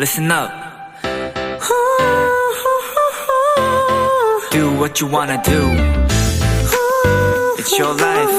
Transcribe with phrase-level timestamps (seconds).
[0.00, 0.50] listen up.
[4.50, 5.60] Do what you wanna do.
[7.58, 8.30] It's your life.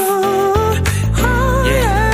[1.63, 2.09] Yeah.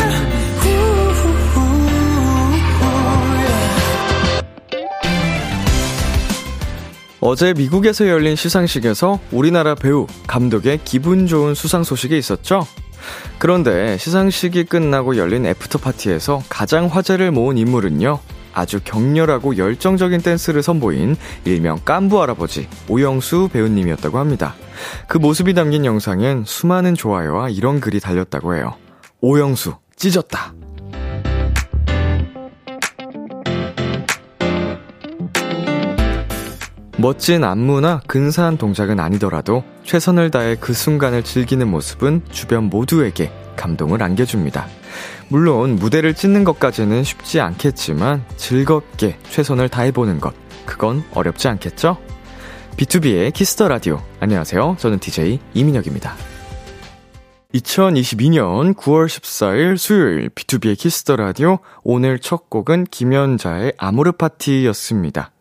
[7.22, 12.68] 어제 미국에서 열린 시상식에서 우리나라 배우, 감독의 기분 좋은 수상 소식이 있었죠?
[13.40, 18.20] 그런데 시상식이 끝나고 열린 after party에서 가장 화제를 모은 인물은요,
[18.58, 21.16] 아주 격렬하고 열정적인 댄스를 선보인
[21.46, 24.56] 일명 깐부 할아버지 오영수 배우님이었다고 합니다.
[25.08, 28.74] 그 모습이 담긴 영상엔 수많은 좋아요와 이런 글이 달렸다고 해요.
[29.22, 30.56] 오영수, 찢었다.
[36.98, 44.68] 멋진 안무나 근사한 동작은 아니더라도 최선을 다해 그 순간을 즐기는 모습은 주변 모두에게 감동을 안겨줍니다.
[45.28, 50.34] 물론 무대를 찢는 것까지는 쉽지 않겠지만 즐겁게 최선을 다해보는 것,
[50.66, 51.98] 그건 어렵지 않겠죠?
[52.78, 54.02] B2B의 키스터 라디오.
[54.22, 54.78] 안녕하세요.
[54.80, 56.14] 저는 DJ 이민혁입니다.
[57.54, 61.60] 2022년 9월 14일 수요일 B2B의 키스터 라디오.
[61.84, 65.32] 오늘 첫 곡은 김연자의 아모르 파티였습니다.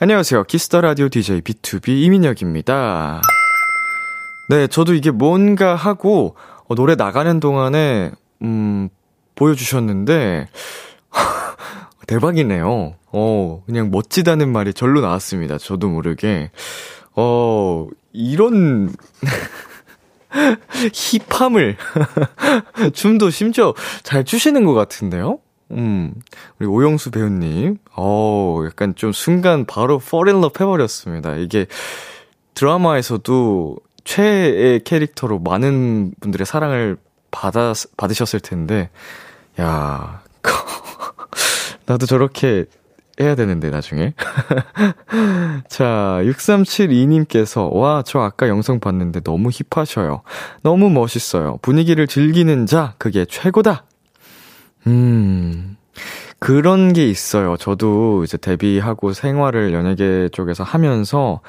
[0.00, 0.44] 안녕하세요.
[0.44, 3.20] 키스터 라디오 DJ B2B 이민혁입니다.
[4.48, 6.34] 네, 저도 이게 뭔가 하고
[6.70, 8.88] 어, 노래 나가는 동안에 음
[9.34, 10.46] 보여주셨는데
[12.06, 12.94] 대박이네요.
[13.12, 15.58] 어, 그냥 멋지다는 말이 절로 나왔습니다.
[15.58, 16.52] 저도 모르게.
[17.16, 18.94] 어, 이런
[20.94, 21.76] 힙함을
[22.94, 25.40] 춤도 심지어 잘 추시는 것 같은데요?
[25.72, 26.14] 음,
[26.60, 31.34] 우리 오영수 배우님, 어, 약간 좀 순간 바로 fall in love 해버렸습니다.
[31.34, 31.66] 이게
[32.54, 33.76] 드라마에서도
[34.10, 36.96] 최애 캐릭터로 많은 분들의 사랑을
[37.30, 38.90] 받아, 받으셨을 텐데,
[39.60, 40.20] 야,
[41.86, 42.64] 나도 저렇게
[43.20, 44.14] 해야 되는데, 나중에.
[45.68, 50.22] 자, 6372님께서, 와, 저 아까 영상 봤는데 너무 힙하셔요.
[50.62, 51.58] 너무 멋있어요.
[51.62, 53.84] 분위기를 즐기는 자, 그게 최고다!
[54.88, 55.76] 음,
[56.40, 57.56] 그런 게 있어요.
[57.56, 61.42] 저도 이제 데뷔하고 생활을 연예계 쪽에서 하면서,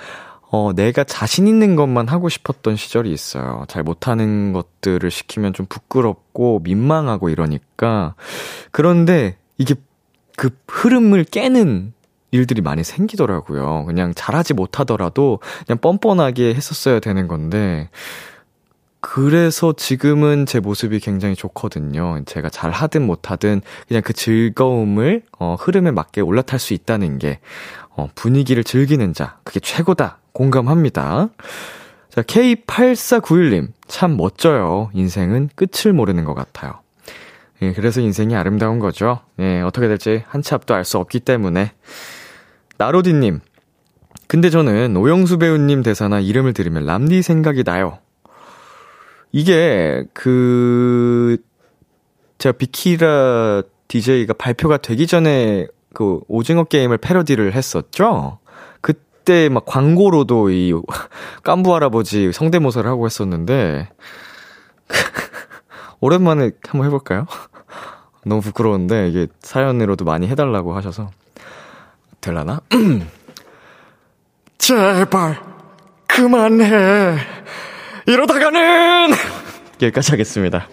[0.54, 3.64] 어, 내가 자신 있는 것만 하고 싶었던 시절이 있어요.
[3.70, 8.16] 잘 못하는 것들을 시키면 좀 부끄럽고 민망하고 이러니까.
[8.72, 9.76] 그런데 이게
[10.36, 11.94] 그 흐름을 깨는
[12.32, 13.86] 일들이 많이 생기더라고요.
[13.86, 17.90] 그냥 잘하지 못하더라도 그냥 뻔뻔하게 했었어야 되는 건데,
[19.00, 22.24] 그래서 지금은 제 모습이 굉장히 좋거든요.
[22.26, 27.40] 제가 잘 하든 못하든 그냥 그 즐거움을, 어, 흐름에 맞게 올라탈 수 있다는 게,
[27.90, 30.21] 어, 분위기를 즐기는 자, 그게 최고다.
[30.34, 31.30] 공감합니다.
[32.10, 34.90] 자, K8491님, 참 멋져요.
[34.94, 36.74] 인생은 끝을 모르는 것 같아요.
[37.62, 39.20] 예, 그래서 인생이 아름다운 거죠.
[39.40, 41.72] 예, 어떻게 될지 한 치 앞도 알 수 없기 때문에.
[42.78, 43.40] 나로디님,
[44.28, 48.00] 근데 저는 오영수 배우님 대사나 이름을 들으면 람디 생각이 나요.
[49.32, 51.38] 이게, 그,
[52.40, 58.40] 제가 비키라 DJ가 발표가 되기 전에 그 오징어 게임을 패러디를 했었죠?
[59.22, 60.74] 그때 막 광고로도 이
[61.44, 63.90] 깐부 할아버지 성대모사를 하고 했었는데,
[66.02, 67.28] 오랜만에 한번 해볼까요?
[68.26, 71.12] 너무 부끄러운데, 이게 사연으로도 많이 해달라고 하셔서.
[72.20, 72.62] 될라나?
[74.58, 75.40] 제발,
[76.08, 77.18] 그만해.
[78.08, 79.12] 이러다가는!
[79.82, 80.68] 여기까지 하겠습니다.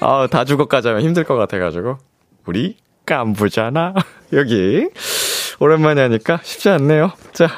[0.00, 1.98] 아, 다 죽어까지 하면 힘들 것 같아가지고.
[2.46, 2.76] 우리
[3.06, 3.94] 깐부잖아.
[4.32, 4.88] 여기.
[5.60, 7.12] 오랜만에 하니까 쉽지 않네요.
[7.32, 7.48] 자,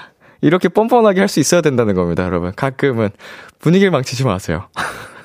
[0.41, 2.53] 이렇게 뻔뻔하게 할 수 있어야 된다는 겁니다, 여러분.
[2.55, 3.11] 가끔은
[3.59, 4.69] 분위기를 망치지 마세요.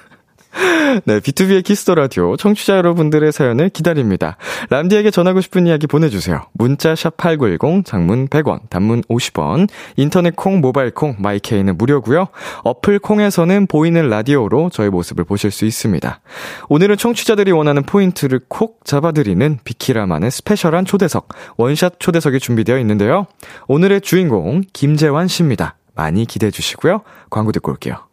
[1.06, 4.38] 네, B2B의 키스터 라디오 청취자 여러분들의 사연을 기다립니다.
[4.70, 6.44] 람디에게 전하고 싶은 이야기 보내주세요.
[6.54, 9.68] 문자 샵 #8910 장문 100원, 단문 50원.
[9.98, 12.28] 인터넷 콩, 모바일 콩, my K는 무료고요.
[12.64, 16.22] 어플 콩에서는 보이는 라디오로 저의 모습을 보실 수 있습니다.
[16.70, 23.26] 오늘은 청취자들이 원하는 포인트를 콕 잡아드리는 비키라만의 special한 초대석, 원샷 초대석이 준비되어 있는데요.
[23.68, 25.76] 오늘의 주인공 김재환 씨입니다.
[25.96, 27.02] 많이 기대해 주시고요.
[27.30, 28.13] 광고 듣고 올게요.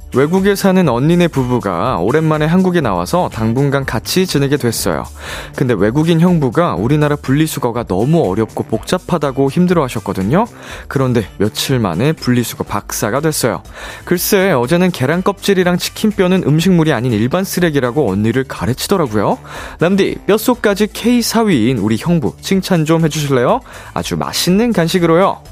[0.13, 5.03] 외국에 사는 언니네 부부가 오랜만에 한국에 나와서 당분간 같이 지내게 됐어요.
[5.55, 10.45] 근데 외국인 형부가 우리나라 분리수거가 너무 어렵고 복잡하다고 힘들어 하셨거든요.
[10.89, 13.63] 그런데 며칠 만에 분리수거 박사가 됐어요.
[14.03, 19.37] 글쎄, 어제는 계란 껍질이랑 치킨뼈는 음식물이 아닌 일반 쓰레기라고 언니를 가르치더라고요.
[19.79, 23.61] 람디, 뼛속까지 K 사위인 우리 형부 칭찬 좀 해주실래요?
[23.93, 25.50] 아주 맛있는 간식으로요.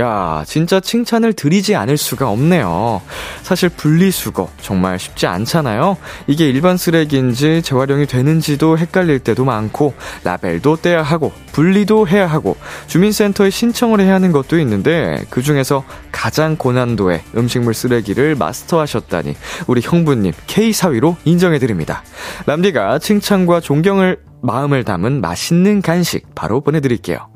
[0.00, 3.00] 야, 진짜 칭찬을 드리지 않을 수가 없네요.
[3.42, 5.96] 사실 분리수거 정말 쉽지 않잖아요.
[6.26, 9.94] 이게 일반 쓰레기인지 재활용이 되는지도 헷갈릴 때도 많고,
[10.24, 12.56] 라벨도 떼야 하고, 분리도 해야 하고,
[12.88, 19.36] 주민센터에 신청을 해야 하는 것도 있는데, 그 중에서 가장 고난도의 음식물 쓰레기를 마스터하셨다니,
[19.68, 22.02] 우리 형부님 K사위로 인정해 드립니다.
[22.46, 27.33] 람디가 칭찬과 존경을 마음을 담은 맛있는 간식 바로 보내드릴게요.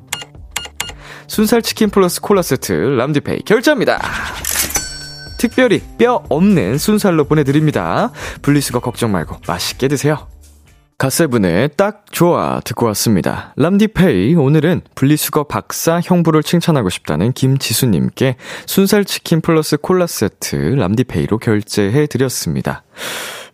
[1.28, 4.00] 순살 치킨 플러스 콜라 세트 람디페이 결제합니다.
[5.38, 8.10] 특별히 뼈 없는 순살로 보내드립니다.
[8.42, 10.26] 분리수거 걱정 말고 맛있게 드세요.
[10.98, 13.54] 가세븐의 딱 좋아 듣고 왔습니다.
[13.56, 18.34] 람디페이 오늘은 분리수거 박사 형부를 칭찬하고 싶다는 김지수님께
[18.66, 22.82] 순살치킨 플러스 콜라 세트 람디페이로 결제해 드렸습니다.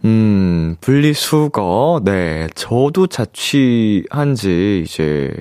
[0.04, 2.48] 음, 분리수거, 네.
[2.54, 5.32] 저도 자취한 지 이제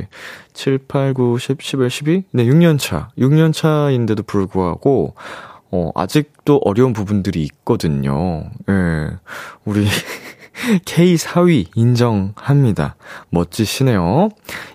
[0.54, 2.24] 7, 8, 9, 10, 11, 12?
[2.32, 3.10] 네, 6년 차.
[3.18, 5.16] 6년 차인데도 불구하고,
[5.72, 8.46] 어, 아직도 어려운 부분들이 있거든요.
[8.70, 8.74] 예.
[8.74, 9.10] 네,
[9.66, 9.86] 우리,
[10.86, 12.96] K 사위 인정합니다.
[13.32, 14.30] 멋지시네요.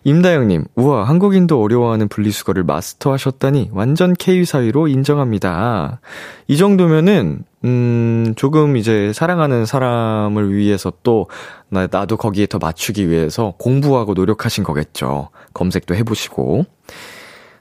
[0.04, 6.00] 임다영님, 우와, 한국인도 어려워하는 분리수거를 마스터하셨다니 완전 K 사위로 인정합니다.
[6.46, 11.28] 이 정도면은, 음, 조금 이제 사랑하는 사람을 위해서 또,
[11.68, 15.30] 나, 나도 거기에 더 맞추기 위해서 공부하고 노력하신 거겠죠.
[15.54, 16.64] 검색도 해보시고.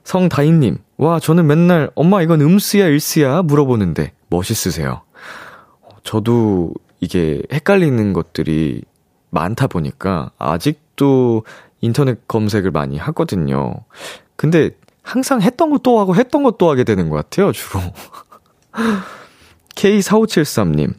[0.04, 3.42] 성다인님, 와, 저는 맨날, 엄마 이건 음수야, 일수야?
[3.42, 5.02] 물어보는데, 멋있으세요.
[6.04, 8.84] 저도 이게 헷갈리는 것들이
[9.30, 11.44] 많다 보니까 아직도
[11.82, 13.74] 인터넷 검색을 많이 하거든요.
[14.36, 14.72] 근데
[15.04, 17.82] 항상 했던 것도 하고 했던 것도 하게 되는 것 같아요, 주로.
[19.78, 20.94] K4573님.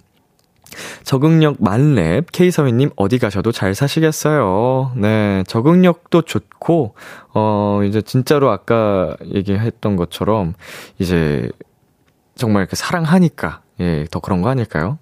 [1.03, 4.93] 적응력 만렙 K3위님 어디 가셔도 잘 사시겠어요.
[4.97, 6.95] 네, 적응력도 좋고
[7.35, 10.55] 어 이제 진짜로 아까 얘기했던 것처럼
[10.99, 11.51] 이제
[12.37, 14.99] 정말 이렇게 사랑하니까 예, 더 그런 거 아닐까요?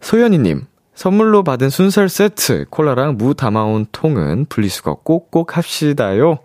[0.00, 6.38] 소연이님, 선물로 받은 순살 세트, 콜라랑 무 담아온 통은 분리수거 꼭꼭 합시다요.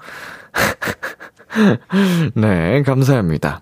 [2.36, 3.62] 네, 감사합니다.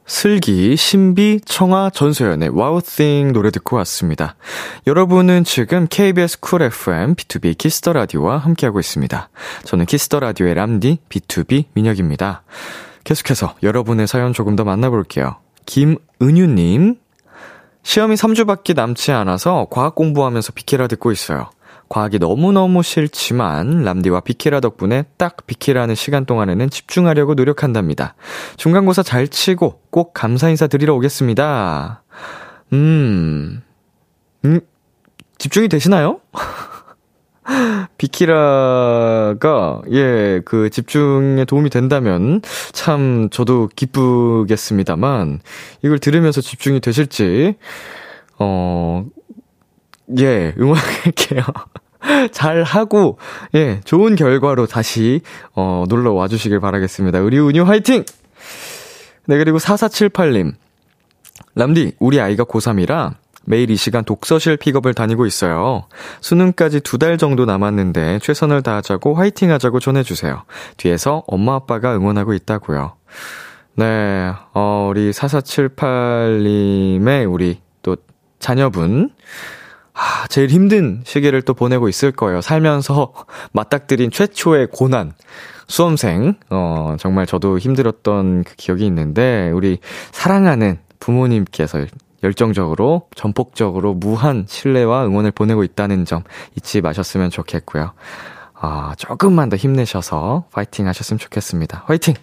[0.11, 2.51] 슬기, 신비, 청아, 전소연의
[2.85, 4.35] Thing 노래 듣고 왔습니다.
[4.85, 9.29] 여러분은 지금 KBS 쿨 FM B2B 키스터 라디오와 함께하고 있습니다.
[9.63, 12.43] 저는 키스터 라디오의 람디 B2B 민혁입니다.
[13.05, 15.37] 계속해서 여러분의 사연 조금 더 만나볼게요.
[15.65, 16.97] 김은유님,
[17.81, 21.49] 시험이 3주밖에 남지 않아서 과학 공부하면서 비키라 듣고 있어요.
[21.91, 28.15] 과학이 너무너무 싫지만 람디와 비키라 덕분에 딱 비키라는 시간 동안에는 집중하려고 노력한답니다.
[28.55, 32.03] 중간고사 잘 치고 꼭 감사 인사 드리러 오겠습니다.
[32.71, 33.61] 음,
[34.45, 34.61] 음,
[35.37, 36.21] 집중이 되시나요?
[37.97, 45.41] 비키라가, 예, 그 집중에 도움이 된다면 참 저도 기쁘겠습니다만,
[45.83, 47.55] 이걸 들으면서 집중이 되실지,
[48.39, 49.05] 어,
[50.19, 51.43] 예, 응원할게요.
[52.31, 53.17] 잘 하고,
[53.55, 55.21] 예, 좋은 결과로 다시,
[55.55, 57.19] 어, 놀러 와주시길 바라겠습니다.
[57.19, 58.03] 의리운유 화이팅!
[59.27, 60.53] 네, 그리고 4478님.
[61.55, 63.13] 람디, 우리 아이가 고3이라
[63.45, 65.85] 매일 이 시간 독서실 픽업을 다니고 있어요.
[66.21, 70.43] 수능까지 두 달 정도 남았는데 최선을 다하자고 화이팅 하자고 전해주세요.
[70.77, 72.93] 뒤에서 엄마 아빠가 응원하고 있다고요.
[73.75, 77.95] 네, 어, 우리 4478님의 우리 또
[78.39, 79.09] 자녀분.
[79.93, 82.41] 아, 제일 힘든 시기를 또 보내고 있을 거예요.
[82.41, 83.13] 살면서
[83.51, 85.13] 맞닥뜨린 최초의 고난.
[85.67, 89.79] 수험생, 어, 정말 저도 힘들었던 그 기억이 있는데, 우리
[90.11, 91.85] 사랑하는 부모님께서
[92.23, 96.23] 열정적으로, 전폭적으로 무한 신뢰와 응원을 보내고 있다는 점
[96.55, 97.93] 잊지 마셨으면 좋겠고요.
[98.53, 101.83] 아, 조금만 더 힘내셔서 파이팅 하셨으면 좋겠습니다.
[101.87, 102.13] 화이팅!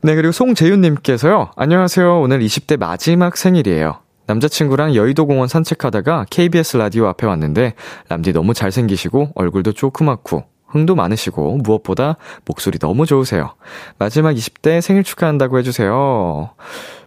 [0.00, 1.50] 네, 그리고 송재윤님께서요.
[1.54, 2.20] 안녕하세요.
[2.20, 4.01] 오늘 20대 마지막 생일이에요.
[4.26, 7.74] 남자친구랑 여의도 공원 산책하다가 KBS 라디오 앞에 왔는데,
[8.08, 13.54] 람디 너무 잘생기시고, 얼굴도 조그맣고, 흥도 많으시고, 무엇보다 목소리 너무 좋으세요.
[13.98, 16.50] 마지막 20대 생일 축하한다고 해주세요.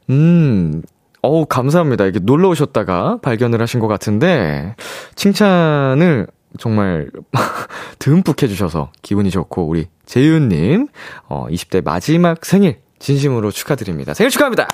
[0.10, 0.82] 음,
[1.22, 2.06] 어우, 감사합니다.
[2.06, 4.76] 이게 놀러 오셨다가 발견을 하신 것 같은데,
[5.16, 6.28] 칭찬을
[6.60, 7.10] 정말
[8.00, 10.88] 듬뿍 해주셔서 기분이 좋고, 우리 재윤님,
[11.28, 14.14] 어, 20대 마지막 생일, 진심으로 축하드립니다.
[14.14, 14.68] 생일 축하합니다!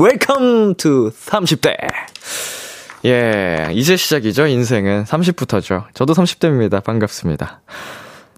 [0.00, 1.76] Welcome to 30대!
[3.04, 5.04] 예, 이제 시작이죠, 인생은.
[5.04, 5.84] 30부터죠.
[5.92, 6.82] 저도 30대입니다.
[6.82, 7.60] 반갑습니다.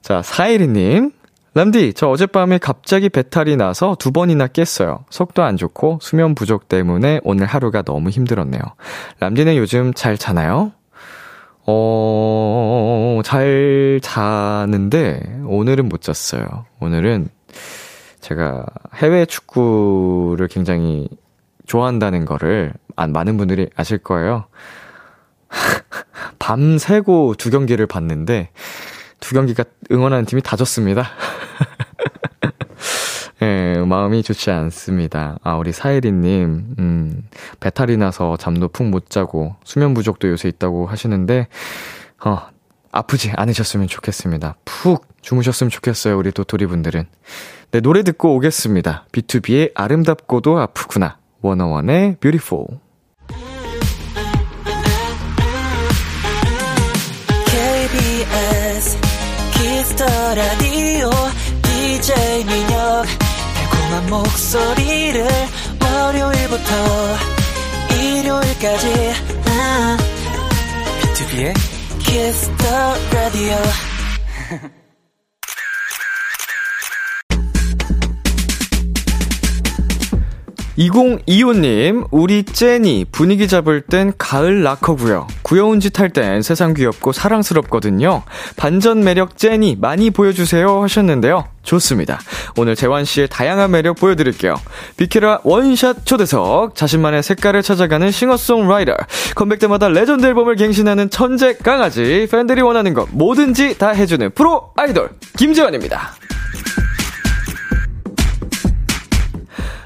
[0.01, 1.13] 자, 412님.
[1.55, 5.05] 람디, 저 어젯밤에 갑자기 배탈이 나서 두 번이나 깼어요.
[5.09, 8.61] 속도 안 좋고 수면 부족 때문에 오늘 하루가 너무 힘들었네요.
[9.21, 10.73] 람디는 요즘 잘 자나요?
[11.65, 16.67] 어, 잘 자는데 오늘은 못 잤어요.
[16.81, 17.29] 오늘은
[18.21, 18.65] 제가
[18.95, 21.09] 해외 축구를 굉장히
[21.67, 24.47] 좋아한다는 거를 많은 분들이 아실 거예요.
[26.39, 28.51] 밤새고 두 경기를 봤는데
[29.21, 31.11] 두 경기가 응원하는 팀이 다 졌습니다.
[33.43, 35.37] 예, 네, 마음이 좋지 않습니다.
[35.43, 37.29] 아, 우리 사혜리님, 음,
[37.59, 41.49] 배탈이 나서 잠도 푹 못 자고 수면 부족도 요새 있다고 하시는데,
[42.25, 42.39] 어,
[42.93, 44.57] 아프지 않으셨으면 좋겠습니다.
[44.65, 47.05] 푹 주무셨으면 좋겠어요, 우리 도토리 분들은.
[47.73, 49.07] 네, 노래 듣고 오겠습니다.
[49.11, 51.19] B2B의 아름답고도 아프구나.
[51.43, 52.67] 워너원의 Beautiful.
[57.63, 58.99] KBS
[59.53, 60.05] Kiss the
[60.35, 61.11] Radio
[61.63, 63.05] DJ 민혁.
[63.55, 65.27] 달콤한 목소리를
[65.83, 66.73] 월요일부터
[68.01, 68.87] 일요일까지.
[69.47, 69.97] 아,
[71.01, 71.55] B2B의
[71.99, 73.57] 키스터 라디오
[80.79, 85.27] 2025님, 우리 째니 분위기 잡을 땐 가을 락커고요.
[85.47, 88.23] 귀여운 짓 할 땐 세상 귀엽고 사랑스럽거든요.
[88.57, 91.47] 반전 매력 째니 많이 보여주세요 하셨는데요.
[91.63, 92.19] 좋습니다.
[92.57, 94.55] 오늘 재환 씨의 다양한 매력 보여드릴게요.
[94.97, 98.97] 비키라 원샷 초대석, 자신만의 색깔을 찾아가는 싱어송라이터,
[99.37, 105.11] 컴백 때마다 레전드 앨범을 갱신하는 천재 강아지, 팬들이 원하는 것 뭐든지 다 해주는 프로 아이돌
[105.37, 106.15] 김재환입니다.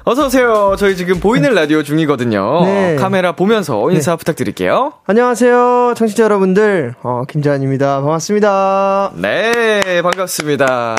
[0.08, 0.76] 어서 오세요.
[0.78, 2.64] 저희 지금 보이는 라디오 중이거든요.
[2.64, 2.94] 네.
[2.94, 4.16] 카메라 보면서 인사 네.
[4.16, 4.92] 부탁드릴게요.
[5.04, 5.94] 안녕하세요.
[5.96, 6.94] 청취자 여러분들.
[7.02, 8.02] 어, 김재환입니다.
[8.02, 9.14] 반갑습니다.
[9.16, 10.94] 네, 반갑습니다.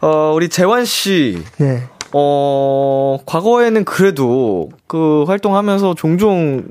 [0.00, 1.44] 어, 우리 재환 씨.
[1.58, 1.84] 네.
[2.12, 6.64] 어, 과거에는 그래도 그 활동하면서 종종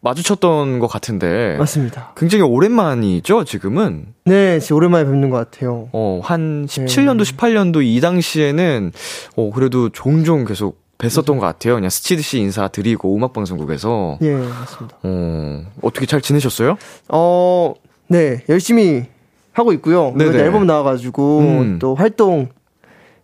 [0.00, 1.54] 마주쳤던 것 같은데.
[1.58, 2.12] 맞습니다.
[2.16, 4.06] 굉장히 오랜만이죠, 지금은?
[4.24, 5.90] 네, 지금 오랜만에 뵙는 것 같아요.
[5.92, 7.36] 어, 한 17년도, 네.
[7.36, 8.90] 18년도 이 당시에는,
[9.36, 11.74] 어, 그래도 종종 계속 뵀었던 것 같아요.
[11.76, 14.18] 그냥 스치듯이 인사드리고 음악방송국에서.
[14.22, 14.96] 예, 맞습니다.
[15.02, 16.76] 어, 어떻게 잘 지내셨어요?
[17.08, 17.74] 어,
[18.08, 19.04] 네, 열심히
[19.52, 20.12] 하고 있고요.
[20.16, 20.38] 네네.
[20.38, 21.78] 앨범 나와가지고 음.
[21.78, 22.48] 또 활동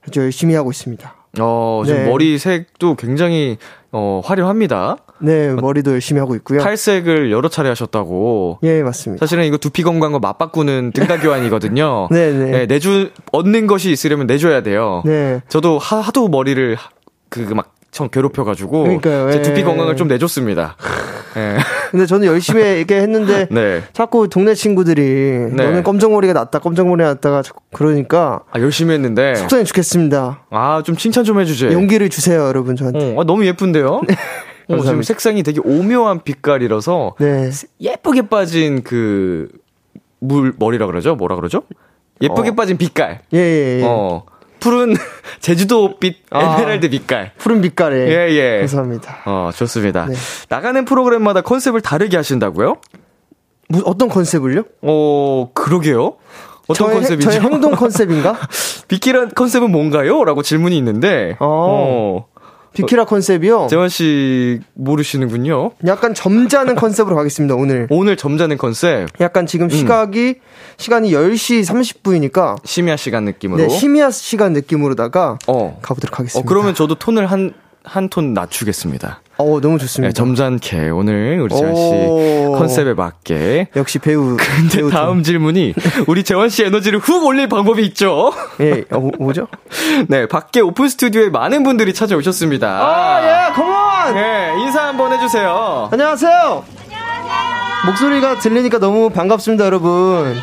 [0.06, 1.14] 아주 열심히 하고 있습니다.
[1.40, 2.08] 어, 지금 네.
[2.08, 3.58] 머리 색도 굉장히
[3.90, 4.98] 어, 화려합니다.
[5.20, 6.60] 네, 머리도 열심히 하고 있고요.
[6.60, 8.58] 탈색을 여러 차례 하셨다고.
[8.64, 9.24] 예, 맞습니다.
[9.24, 12.08] 사실은 이거 두피 건강과 맞바꾸는 등가 교환이거든요.
[12.12, 12.50] 네, 네.
[12.50, 15.02] 네, 내주 얻는 것이 있으려면 내줘야 돼요.
[15.04, 15.40] 네.
[15.48, 16.76] 저도 하, 하도 머리를
[17.42, 19.30] 그막 청 괴롭혀가지고 그러니까요.
[19.30, 19.64] 제 두피 예.
[19.64, 20.76] 건강을 좀 내줬습니다.
[21.36, 21.56] 예.
[21.90, 23.82] 근데 저는 열심히 이렇게 했는데 네.
[23.92, 25.02] 자꾸 동네 친구들이
[25.52, 25.64] 네.
[25.64, 30.44] 너는 검정머리가 낫다, 검정머리가 낫다가 자꾸 그러니까 아 열심히 했는데 속상해 죽겠습니다.
[30.50, 31.72] 아 좀 칭찬 좀 해주세요.
[31.72, 33.14] 용기를 주세요, 여러분 저한테.
[33.16, 34.02] 어, 아, 너무 예쁜데요.
[34.08, 34.74] 네.
[34.74, 37.50] 어, 지금 색상이 되게 오묘한 빛깔이라서 네.
[37.80, 39.48] 예쁘게 빠진 그
[40.26, 41.16] 물 머리라 그러죠?
[41.16, 41.64] 뭐라 그러죠?
[42.22, 42.54] 예쁘게 어.
[42.54, 43.20] 빠진 빛깔.
[43.34, 43.82] 예, 예, 예.
[43.84, 44.24] 어.
[44.64, 44.96] 푸른
[45.40, 47.32] 제주도빛 아, 에메랄드 빛깔.
[47.36, 48.08] 푸른 빛깔에.
[48.08, 48.58] 예, 예.
[48.60, 49.18] 감사합니다.
[49.26, 50.06] 어, 좋습니다.
[50.06, 50.14] 네.
[50.48, 52.76] 나가는 프로그램마다 컨셉을 다르게 하신다고요?
[53.68, 54.64] 뭐, 어떤 컨셉을요?
[54.80, 56.16] 어, 그러게요.
[56.66, 57.30] 어떤 저의, 컨셉이죠?
[57.30, 58.38] 저의 행동 컨셉인가?
[58.88, 60.24] 비키라 컨셉은 뭔가요?
[60.24, 61.36] 라고 질문이 있는데.
[61.40, 62.24] 어.
[62.74, 62.76] 어.
[62.76, 63.68] 비키라 컨셉이요?
[63.70, 65.70] 재환 씨 모르시는군요.
[65.86, 67.86] 약간 점잖은 컨셉으로 가겠습니다, 오늘.
[67.90, 69.08] 오늘 점잖은 컨셉?
[69.20, 69.70] 약간 지금 음.
[69.70, 70.74] 시각이, 음.
[70.76, 72.56] 시간이 10시 30분이니까.
[72.64, 73.62] 심야 시간 느낌으로?
[73.62, 75.38] 네, 심야 시간 느낌으로다가.
[75.46, 75.78] 어.
[75.82, 76.44] 가보도록 하겠습니다.
[76.44, 77.54] 어, 그러면 저도 톤을 한,
[77.84, 79.20] 한 톤 낮추겠습니다.
[79.36, 80.08] 어, 너무 좋습니다.
[80.08, 81.90] 네, 점잖게 오늘 우리 재환 씨
[82.56, 83.68] 컨셉에 맞게.
[83.76, 84.36] 역시 배우.
[84.40, 85.74] 근데 배우 다음 질문이
[86.06, 88.32] 우리 재환 씨 에너지를 훅 올릴 방법이 있죠.
[88.60, 89.48] 예, 어, 뭐, 죠
[90.08, 92.66] 네, 밖에 오픈 스튜디오에 많은 분들이 찾아오셨습니다.
[92.68, 94.14] 아, 예, 컴온!
[94.14, 95.88] 네, 인사 한번 해주세요.
[95.92, 96.30] 안녕하세요.
[96.32, 97.86] 안녕하세요.
[97.86, 100.34] 목소리가 들리니까 너무 반갑습니다, 여러분.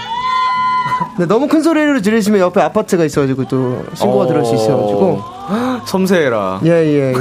[1.18, 5.41] 네, 너무 큰 소리로 들리시면 옆에 아파트가 있어가지고 또 신고가 들어올 수 있어가지고.
[5.86, 6.62] 섬세해라.
[6.66, 7.14] 예, 예, 예.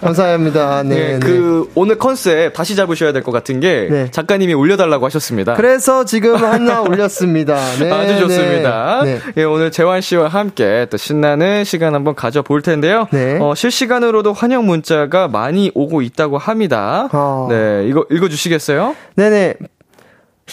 [0.00, 0.82] 감사합니다.
[0.84, 0.94] 네.
[0.94, 1.18] 네, 네.
[1.18, 4.10] 그, 오늘 컨셉 다시 잡으셔야 될 것 같은 게, 네.
[4.10, 5.54] 작가님이 올려달라고 하셨습니다.
[5.54, 7.56] 그래서 지금 하나 올렸습니다.
[7.80, 7.90] 네.
[7.90, 8.18] 아주 네.
[8.20, 9.02] 좋습니다.
[9.04, 9.18] 네.
[9.36, 13.08] 예, 오늘 재환 씨와 함께 또 신나는 시간 한번 가져볼 텐데요.
[13.10, 13.38] 네.
[13.40, 17.08] 어, 실시간으로도 환영 문자가 많이 오고 있다고 합니다.
[17.12, 17.46] 어.
[17.50, 18.94] 네, 이거 읽어주시겠어요?
[19.16, 19.54] 네네.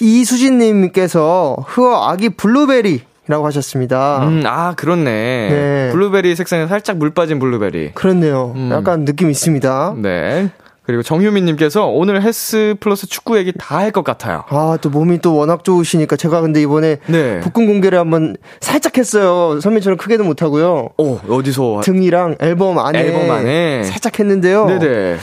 [0.01, 4.27] 이수진님께서 흐어 아기 블루베리 라고 하셨습니다.
[4.27, 5.03] 음, 아, 그렇네.
[5.49, 5.89] 네.
[5.93, 7.91] 블루베리 색상에 살짝 물 빠진 블루베리.
[7.93, 8.51] 그렇네요.
[8.55, 8.69] 음.
[8.73, 9.95] 약간 느낌 있습니다.
[9.97, 10.49] 네.
[10.85, 14.43] 그리고 정효민님께서 오늘 헬스 플러스 축구 얘기 다 할 것 같아요.
[14.49, 17.39] 아, 또 몸이 또 워낙 좋으시니까 제가 근데 이번에 네.
[17.39, 19.61] 복근 공개를 한번 살짝 했어요.
[19.61, 20.89] 선배처럼 크게도 못하고요.
[20.97, 21.79] 오, 어디서?
[21.85, 22.99] 등이랑 앨범 안에.
[22.99, 23.83] 앨범 안에.
[23.85, 24.65] 살짝 했는데요.
[24.65, 25.17] 네네.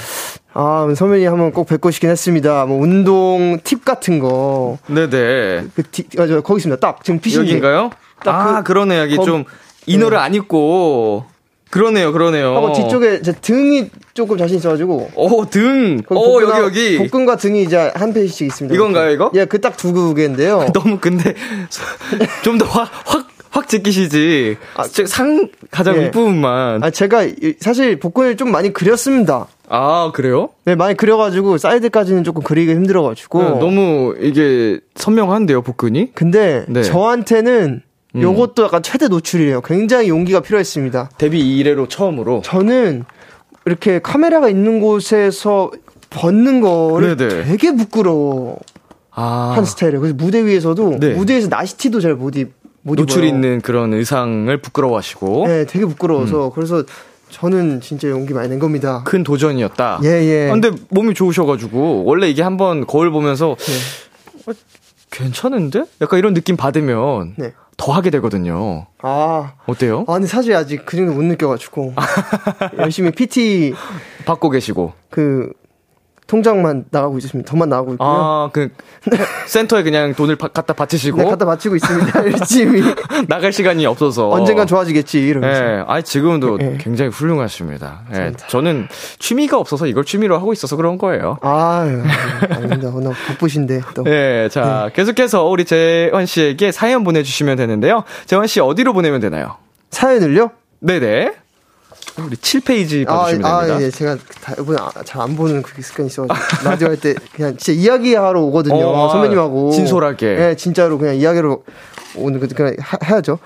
[0.53, 2.65] 아, 선배님 한번 꼭 뵙고 싶긴 했습니다.
[2.67, 4.79] 뭐, 운동 팁 같은 거.
[4.89, 5.67] 네네.
[5.75, 6.81] 그, 티, 아, 저, 거기 있습니다.
[6.81, 7.91] 딱, 지금 피신 여기인가요?
[8.25, 9.45] 딱 아, 그, 러네 여기 거, 좀,
[9.87, 10.23] 이너를 네.
[10.25, 11.25] 안 입고.
[11.71, 12.57] 그러네요, 그러네요.
[12.57, 15.11] 하고 뒤쪽에 제 등이 조금 자신 있어가지고.
[15.15, 16.03] 오, 등.
[16.11, 16.99] 오, 여기, 여기.
[16.99, 18.75] 복근과 등이 이제 한 페이지씩 있습니다.
[18.75, 19.31] 이건가요, 이거?
[19.35, 20.67] 예, 그 딱 두 개인데요.
[20.75, 21.33] 너무 근데,
[22.43, 24.57] 좀 더 확, 확, 확 제끼시지.
[24.75, 26.07] 아, 상, 가장 예.
[26.07, 26.83] 윗부분만.
[26.83, 27.29] 아, 제가
[27.61, 29.47] 사실 복근을 좀 많이 그렸습니다.
[29.73, 30.49] 아, 그래요?
[30.65, 33.43] 네, 많이 그려가지고, 사이드까지는 조금 그리기 힘들어가지고.
[33.43, 36.11] 네, 너무 이게 선명한데요, 복근이?
[36.13, 36.83] 근데, 네.
[36.83, 37.83] 저한테는,
[38.17, 38.21] 음.
[38.23, 39.61] 요것도 약간 최대 노출이에요.
[39.61, 41.11] 굉장히 용기가 필요했습니다.
[41.19, 42.43] 데뷔 이래로 처음으로?
[42.45, 43.05] 저는,
[43.65, 45.71] 이렇게 카메라가 있는 곳에서
[46.11, 47.45] 벗는 거를 네네.
[47.45, 48.59] 되게 부끄러워.
[49.13, 49.53] 아.
[49.55, 50.01] 한 스타일이에요.
[50.01, 51.15] 그래서 무대 위에서도, 네.
[51.15, 55.47] 무대에서 나시티도 잘 못 입, 못 노출 있는 그런 의상을 부끄러워하시고.
[55.47, 56.47] 네, 되게 부끄러워서.
[56.47, 56.51] 음.
[56.55, 56.83] 그래서
[57.31, 59.03] 저는 진짜 용기 많이 낸 겁니다.
[59.05, 60.01] 큰 도전이었다.
[60.05, 60.49] 예, 예.
[60.49, 64.51] 아, 근데 몸이 좋으셔가지고, 원래 이게 한번 거울 보면서, 네.
[64.51, 64.55] 어,
[65.11, 65.85] 괜찮은데?
[66.01, 67.53] 약간 이런 느낌 받으면, 네.
[67.77, 68.87] 더 하게 되거든요.
[69.01, 69.55] 아.
[69.67, 70.05] 어때요?
[70.07, 71.95] 아, 근데 사실 아직 그 정도 못 느껴가지고.
[72.77, 73.73] 열심히 PT.
[74.27, 74.93] 받고 계시고.
[75.09, 75.51] 그,
[76.31, 77.51] 통장만 나가고 있습니다.
[77.51, 78.09] 돈만 나가고 있고요.
[78.09, 78.69] 아, 그
[79.47, 82.25] 센터에 그냥 돈을 바, 갖다 바치시고 네, 갖다 바치고 있습니다.
[82.31, 82.83] 열심히
[83.27, 85.61] 나갈 시간이 없어서 언젠간 좋아지겠지 이러면서.
[85.61, 86.79] 네, 아 지금도 네.
[86.81, 88.03] 굉장히 훌륭하십니다.
[88.13, 88.87] 네, 저는
[89.19, 91.39] 취미가 없어서 이걸 취미로 하고 있어서 그런 거예요.
[91.43, 91.85] 아,
[92.49, 92.91] 아닙니다.
[92.95, 94.05] 워낙 바쁘신데 또.
[94.05, 94.93] 네, 자 네.
[94.95, 98.05] 계속해서 우리 재원 씨에게 사연 보내주시면 되는데요.
[98.27, 99.57] 재원 씨 어디로 보내면 되나요?
[99.91, 100.53] 사연을요?
[100.79, 101.33] 네네.
[102.27, 103.77] 우리 7페이지 봐주시면 아, 됩니다.
[103.77, 104.17] 아, 예, 제가
[104.61, 106.35] 이번에 잘안 보는 그 습관이 있어가지고
[106.69, 108.77] 라디오 할 때 그냥 진짜 이야기하러 오거든요.
[108.77, 110.27] 어, 아, 선배님하고 진솔하게.
[110.51, 111.65] 예, 진짜로 그냥 이야기로
[112.17, 113.39] 오늘 그냥 해야죠.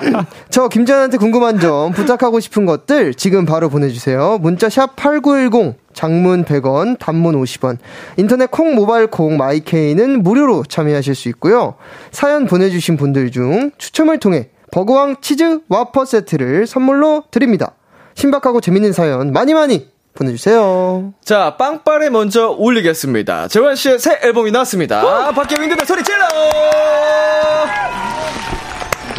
[0.50, 4.38] 저 김재환한테 궁금한 점 부탁하고 싶은 것들 지금 바로 보내주세요.
[4.40, 7.78] 문자 샵 #8910 장문 100원, 단문 50원.
[8.16, 11.74] 인터넷 콩, 모바일 콩, 마이케이는 무료로 참여하실 수 있고요.
[12.10, 17.72] 사연 보내주신 분들 중 추첨을 통해 버거왕 치즈 와퍼 세트를 선물로 드립니다.
[18.16, 21.12] 신박하고 재밌는 사연 많이 많이 보내주세요.
[21.22, 23.48] 자, 빵빠레 먼저 올리겠습니다.
[23.48, 25.04] 재환 씨의 새 앨범이 나왔습니다.
[25.04, 25.30] 와!
[25.32, 26.26] 밖에 윈드들 소리 질러!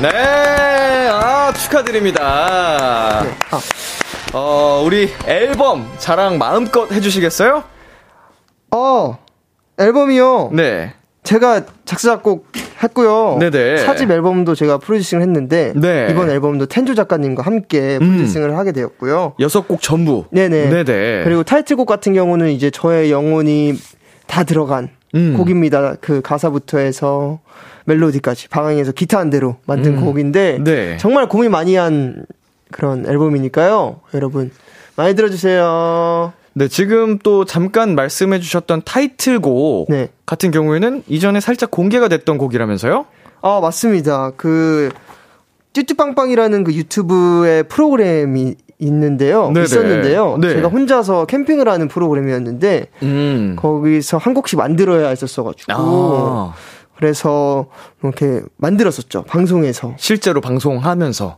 [0.02, 3.22] 네, 아, 축하드립니다.
[3.24, 3.36] 네.
[3.52, 3.60] 아.
[4.34, 7.64] 어, 우리 앨범 자랑 마음껏 해주시겠어요?
[8.72, 9.18] 어,
[9.78, 10.50] 앨범이요?
[10.54, 10.94] 네.
[11.24, 12.48] 제가 작사, 작곡
[12.84, 13.38] 했고요.
[13.40, 13.78] 네네.
[13.78, 16.08] 사집 앨범도 제가 프로듀싱을 했는데 네.
[16.12, 18.08] 이번 앨범도 텐조 작가님과 함께 음.
[18.08, 18.58] 프로듀싱을 음.
[18.58, 19.34] 하게 되었고요.
[19.40, 20.26] 여섯 곡 전부.
[20.32, 20.70] 네네.
[20.70, 21.24] 네네.
[21.24, 23.74] 그리고 타이틀곡 같은 경우는 이제 저의 영혼이
[24.28, 25.36] 다 들어간 음.
[25.38, 25.96] 곡입니다.
[26.02, 27.40] 그 가사부터 해서
[27.86, 30.06] 멜로디까지 방향에서 기타 한 대로 만든 음.
[30.06, 30.98] 곡인데 네.
[30.98, 32.26] 정말 고민 많이 한
[32.72, 34.02] 그런 앨범이니까요.
[34.14, 34.52] 여러분
[34.96, 36.34] 많이 들어주세요.
[36.58, 40.10] 네, 지금 또 잠깐 말씀해 주셨던 타이틀곡 네.
[40.26, 43.06] 같은 경우에는 이전에 살짝 공개가 됐던 곡이라면서요?
[43.44, 44.32] 아, 맞습니다.
[44.38, 44.90] 그
[45.74, 49.52] 쭈쭈빵빵이라는 그 유튜브의 프로그램이 있는데요.
[49.52, 49.66] 네네.
[49.66, 50.38] 있었는데요.
[50.42, 50.50] 네.
[50.54, 53.56] 제가 혼자서 캠핑을 하는 프로그램이었는데 음.
[53.60, 56.54] 거기서 한 곡씩 만들어야 했었어 가지고 아.
[56.96, 57.68] 그래서
[58.02, 61.38] 이렇게 만들었었죠 방송에서 실제로 방송하면서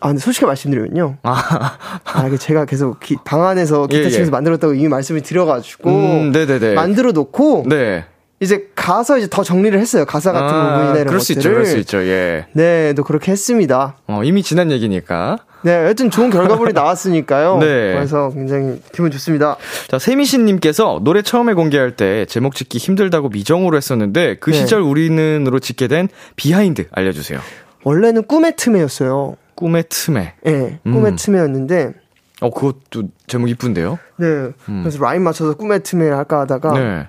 [0.00, 1.18] 아, 근데 솔직히 말씀드리면요.
[1.22, 4.30] 아, 아 이게 제가 계속 기, 방 안에서 기타 예, 치면서 예.
[4.30, 5.90] 만들었다고 이미 말씀을 드려가지고.
[5.90, 6.74] 음, 네네네.
[6.74, 7.64] 만들어 놓고.
[7.66, 8.04] 네.
[8.40, 10.04] 이제 가서 이제 더 정리를 했어요.
[10.04, 11.40] 가사 같은 아, 부분이나 이런 그럴 수 것들을.
[11.40, 12.46] 있죠, 그럴 수 있죠, 예.
[12.52, 13.96] 네, 또 그렇게 했습니다.
[14.06, 15.38] 어, 이미 지난 얘기니까.
[15.62, 17.58] 네, 여튼 좋은 결과물이 나왔으니까요.
[17.58, 17.94] 네.
[17.94, 19.56] 그래서 굉장히 기분 좋습니다.
[19.88, 24.56] 자, 세미신 님께서 노래 처음에 공개할 때 제목 짓기 힘들다고 미정으로 했었는데 그 네.
[24.56, 27.40] 시절 우리는으로 짓게 된 비하인드 알려 주세요.
[27.82, 29.34] 원래는 꿈의 틈에였어요.
[29.58, 30.34] 꿈의 틈에.
[30.44, 31.16] 네, 꿈의 음.
[31.16, 31.92] 틈에였는데
[32.40, 33.98] 어, 그것도 제목 이쁜데요?
[34.18, 34.52] 네.
[34.64, 37.08] 그래서 라인 맞춰서 꿈의 틈에 할까 하다가 네.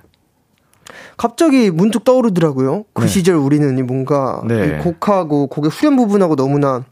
[1.15, 2.85] 갑자기 문득 떠오르더라고요.
[2.93, 3.07] 그 네.
[3.07, 4.79] 시절 우리는 이 뭔가 네.
[4.79, 6.85] 이 곡하고 곡의 후렴 부분하고 너무나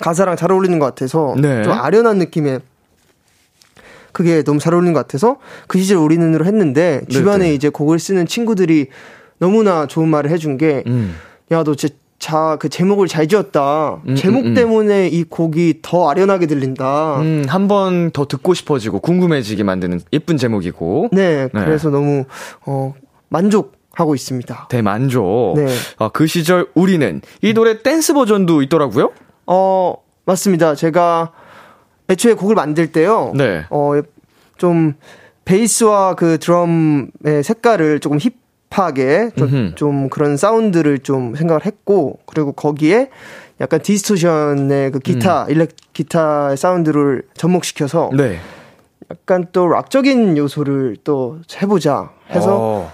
[0.00, 1.62] 가사랑 잘 어울리는 것 같아서 네.
[1.62, 2.60] 좀 아련한 느낌의
[4.12, 7.54] 그게 너무 잘 어울리는 것 같아서 그 시절 우리는으로 했는데 주변에 네.
[7.54, 8.86] 이제 곡을 쓰는 친구들이
[9.38, 11.14] 너무나 좋은 말을 해준 게 음.
[11.50, 14.00] 야, 너 진짜 자, 그 제목을 잘 지었다.
[14.08, 14.54] 음, 제목 음, 음.
[14.54, 17.20] 때문에 이 곡이 더 아련하게 들린다.
[17.20, 21.10] 음, 한 번 더 듣고 싶어지고 궁금해지게 만드는 예쁜 제목이고.
[21.12, 21.64] 네, 네.
[21.64, 22.24] 그래서 너무,
[22.66, 22.94] 어,
[23.28, 24.66] 만족 하고 있습니다.
[24.68, 25.54] 대만족.
[25.56, 25.66] 네.
[25.98, 29.10] 아, 그 시절 우리는 이 노래 댄스 버전도 있더라고요?
[29.46, 30.74] 어, 맞습니다.
[30.74, 31.32] 제가
[32.10, 33.32] 애초에 곡을 만들 때요.
[33.36, 33.64] 네.
[33.70, 33.92] 어,
[34.56, 34.94] 좀,
[35.44, 38.34] 베이스와 그 드럼의 색깔을 조금 힙
[38.70, 39.72] 하게, 좀.
[39.74, 43.10] 좀 그런 사운드를 좀 생각을 했고, 그리고 거기에
[43.60, 48.38] 약간 distortion의 그 기타, 일렉 기타의 사운드를 접목시켜서 네.
[49.10, 52.92] 약간 또 락적인 요소를 또 해보자 해서 어.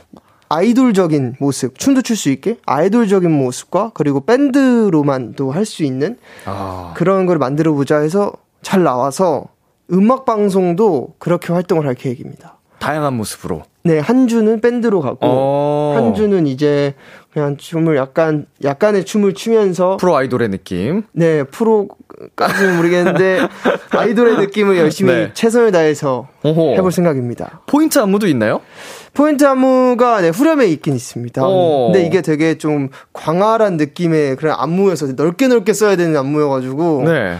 [0.48, 6.94] 아이돌적인 모습, 춤도 출 수 있게 아이돌적인 모습과 그리고 밴드로만도 할수 있는 아.
[6.96, 8.32] 그런 걸 만들어 보자 해서
[8.62, 9.46] 잘 나와서
[9.92, 12.58] 음악 방송도 그렇게 활동을 할 계획입니다.
[12.78, 13.64] 다양한 모습으로.
[13.86, 15.92] 네, 한 주는 밴드로 가고 어.
[15.94, 16.94] 한 주는 이제
[17.34, 21.02] 그냥 춤을 약간 약간의 춤을 추면서 프로 아이돌의 느낌.
[21.12, 23.40] 네, 프로까지는 모르겠는데
[23.90, 25.30] 아이돌의 느낌을 열심히 네.
[25.34, 26.76] 최선을 다해서 오호.
[26.76, 27.60] 해볼 생각입니다.
[27.66, 28.62] 포인트 안무도 있나요?
[29.12, 31.42] 포인트 안무가 네, 후렴에 있긴 있습니다.
[31.44, 31.90] 어.
[31.92, 37.36] 근데 이게 되게 좀 광활한 느낌의 그런 안무여서 넓게 넓게 써야 되는 안무여가지고 네.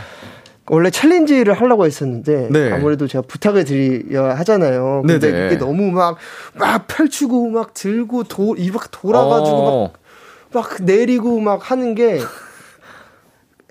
[0.69, 2.73] 원래 챌린지를 하려고 했었는데 네.
[2.73, 5.03] 아무래도 제가 부탁을 드려야 하잖아요.
[5.07, 5.47] 근데 네네.
[5.47, 9.93] 이게 너무 막막 펼치고 막 들고 도, 이막 돌아가지고 어.
[10.53, 12.21] 막, 막 내리고 막 하는 게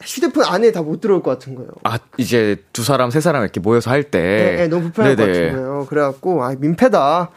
[0.01, 1.71] 휴대폰 안에 다 못 들어올 것 같은 거예요.
[1.83, 4.19] 아, 이제 두 사람, 세 사람 이렇게 모여서 할 때.
[4.19, 5.85] 네, 네, 너무 불편할 것 같은 거예요.
[5.89, 7.31] 그래갖고 아 민폐다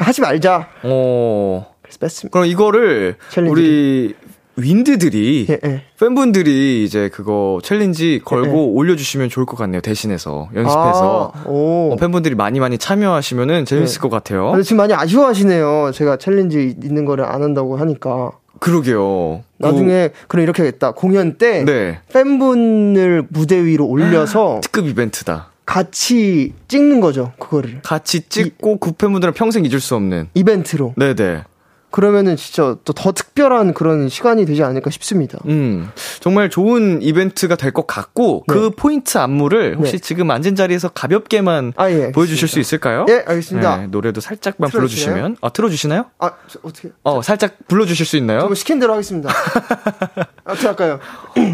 [0.00, 0.68] 하지 말자.
[0.82, 1.74] 어.
[1.82, 2.32] 그래서 뺐습니다.
[2.32, 3.50] 그럼 이거를 챌린지를.
[3.52, 4.14] 우리
[4.56, 5.82] 윈드들이 예, 예.
[6.00, 8.72] 팬분들이 이제 그거 챌린지 걸고 예, 예.
[8.72, 9.80] 올려주시면 좋을 것 같네요.
[9.80, 11.92] 대신해서 연습해서 아, 오.
[11.92, 14.00] 어, 팬분들이 많이 많이 참여하시면은 재밌을 네.
[14.00, 14.50] 것 같아요.
[14.50, 15.90] 근데 지금 많이 아쉬워하시네요.
[15.94, 18.32] 제가 챌린지 있는 거를 안 한다고 하니까.
[18.58, 19.42] 그러게요.
[19.58, 20.92] 나중에 그럼 이렇게 하겠다.
[20.92, 25.50] 공연 때 그, 네 팬분을 무대 위로 올려서 특급 이벤트다.
[25.66, 27.32] 같이 찍는 거죠.
[27.38, 30.28] 그거를 같이 찍고 그 팬분들은 평생 잊을 수 없는.
[30.32, 30.94] 이벤트로.
[30.96, 31.42] 네네.
[31.90, 35.38] 그러면은 진짜 또 더 특별한 그런 시간이 되지 않을까 싶습니다.
[35.46, 39.98] 음, 정말 좋은 이벤트가 될 것 같고, 그 포인트 안무를 혹시 네.
[39.98, 42.10] 지금 앉은 자리에서 가볍게만 아 예.
[42.12, 43.06] 보여주실 수 있을까요?
[43.08, 43.76] 예, 알겠습니다.
[43.76, 45.14] 네, 노래도 살짝만 틀어주시나요?
[45.14, 45.36] 불러주시면.
[45.40, 46.04] 아, 틀어주시나요?
[46.18, 46.90] 아 저, 어떻게?
[47.02, 48.40] 어, 살짝 불러주실 수 있나요?
[48.48, 49.30] 저 시킨 대로 하겠습니다.
[49.30, 50.98] 아, 어떻게 할까요?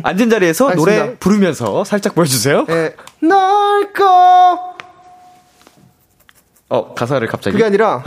[0.03, 1.05] 앉은 자리에서 알겠습니다.
[1.05, 2.67] 노래 부르면서 살짝 보여주세요.
[2.71, 2.95] 예.
[3.21, 4.73] 넓고
[6.73, 7.53] 어, 가사를 갑자기.
[7.53, 8.03] 그게 아니라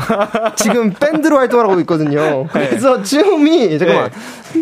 [0.56, 2.48] 지금 밴드로 활동을 하고 있거든요.
[2.52, 4.10] 그래서 춤이 잠깐만.
[4.54, 4.62] 네.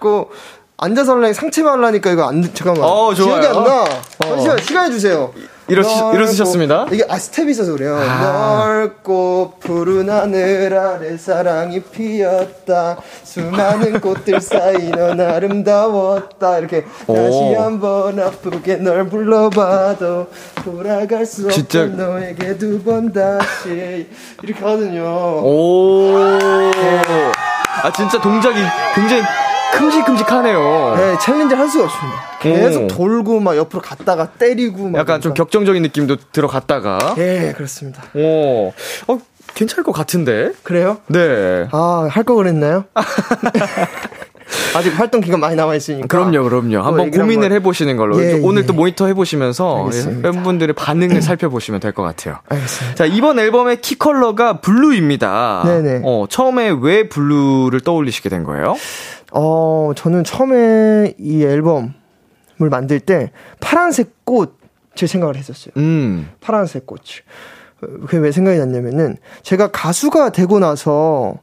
[0.00, 0.24] 그
[0.76, 2.82] 앉아서 하려니 상체만 하려니까 이거 안 잠깐만.
[2.82, 3.12] 어.
[3.14, 3.84] 기억이 안 나.
[4.18, 5.32] 잠시만 시간 주세요.
[5.80, 6.86] 넓고- 일어서셨습니다.
[6.92, 7.96] 이게 아 스텝이 있어서 그래요.
[7.96, 8.64] 아.
[8.66, 12.96] 넓고 푸른 하늘 아래 사랑이 피었다.
[13.24, 16.58] 수많은 꽃들 사이 넌 아름다웠다.
[16.58, 17.14] 이렇게 오.
[17.14, 20.28] 다시 한번 아프게 널 불러봐도
[20.64, 24.08] 돌아갈 수 진짜- 없던 너에게 두 번 다시
[24.42, 25.02] 이렇게 하거든요.
[25.42, 26.16] 오.
[27.84, 28.56] 아, 진짜 동작이
[28.94, 29.22] 굉장히
[29.82, 30.94] 큼직큼직하네요.
[30.96, 32.20] 네, 챌린지 할 수가 없습니다.
[32.40, 32.86] 계속 오.
[32.88, 35.44] 돌고 막 옆으로 갔다가 때리고 막 약간 좀 그러니까.
[35.44, 37.14] 격정적인 느낌도 들어갔다가.
[37.18, 38.02] 예, 그렇습니다.
[38.14, 38.68] 오.
[39.08, 39.18] 어,
[39.54, 40.52] 괜찮을 것 같은데?
[40.62, 40.98] 그래요?
[41.08, 41.66] 네.
[41.72, 42.84] 아, 할 거 그랬나요?
[44.74, 46.06] 아직 활동 기간 많이 남아 있으니까.
[46.06, 46.80] 그럼요, 그럼요.
[46.82, 48.22] 한번 고민을 한번- 해보시는 걸로.
[48.22, 48.66] 예, 오늘 예.
[48.66, 50.28] 또 모니터 해보시면서 알겠습니다.
[50.28, 52.36] 예, 팬분들의 반응을 살펴보시면 될 것 같아요.
[52.48, 52.94] 알겠습니다.
[52.96, 55.62] 자, 이번 앨범의 key color가 blue입니다.
[55.66, 56.00] 네네.
[56.04, 58.76] 어, 처음에 왜 blue를 떠올리시게 된 거예요?
[59.32, 61.90] 어, 저는 처음에 이 앨범을
[62.70, 64.48] 만들 때 파란색 꽃을
[65.06, 65.72] 생각을 했었어요.
[65.76, 66.30] 음.
[66.40, 67.00] 파란색 꽃.
[67.82, 71.36] 어, 그게 왜 생각이 났냐면은 제가 가수가 되고 나서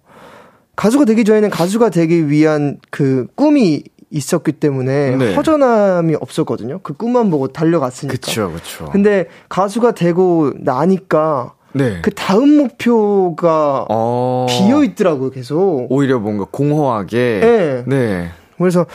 [0.76, 5.36] 가수가 되기 전에는 가수가 되기 위한 그 꿈이 있었기 때문에 네.
[5.36, 6.80] 허전함이 없었거든요.
[6.82, 8.14] 그 꿈만 보고 달려갔으니까.
[8.14, 8.90] 그쵸.
[8.92, 12.00] 근데 가수가 되고 나니까 네.
[12.02, 14.48] 그 다음 목표가 어.
[14.50, 15.88] 비어 있더라고요, 계속.
[15.90, 17.40] 오히려 뭔가 공허하게.
[17.42, 17.84] 네.
[17.86, 18.30] 네.
[18.58, 18.86] 그래서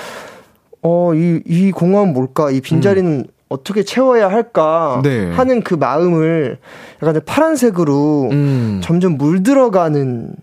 [0.83, 2.51] 어, 이, 이 공허함 뭘까?
[2.51, 4.97] 이 빈자리는 어떻게 채워야 할까?
[4.97, 5.03] 음.
[5.03, 5.31] 네.
[5.31, 6.59] 하는 그 마음을
[7.03, 8.81] 약간 파란색으로 음.
[8.83, 10.35] 점점 물들어가는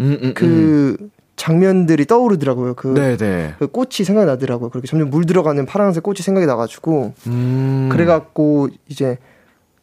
[0.00, 0.34] 음, 음, 음.
[0.34, 0.96] 그
[1.36, 2.74] 장면들이 떠오르더라고요.
[2.74, 3.54] 그, 네네.
[3.58, 4.70] 그 꽃이 생각나더라고요.
[4.70, 7.88] 그렇게 점점 물 들어가는 파란색 꽃이 생각이 나가지고 음.
[7.90, 9.18] 그래갖고 이제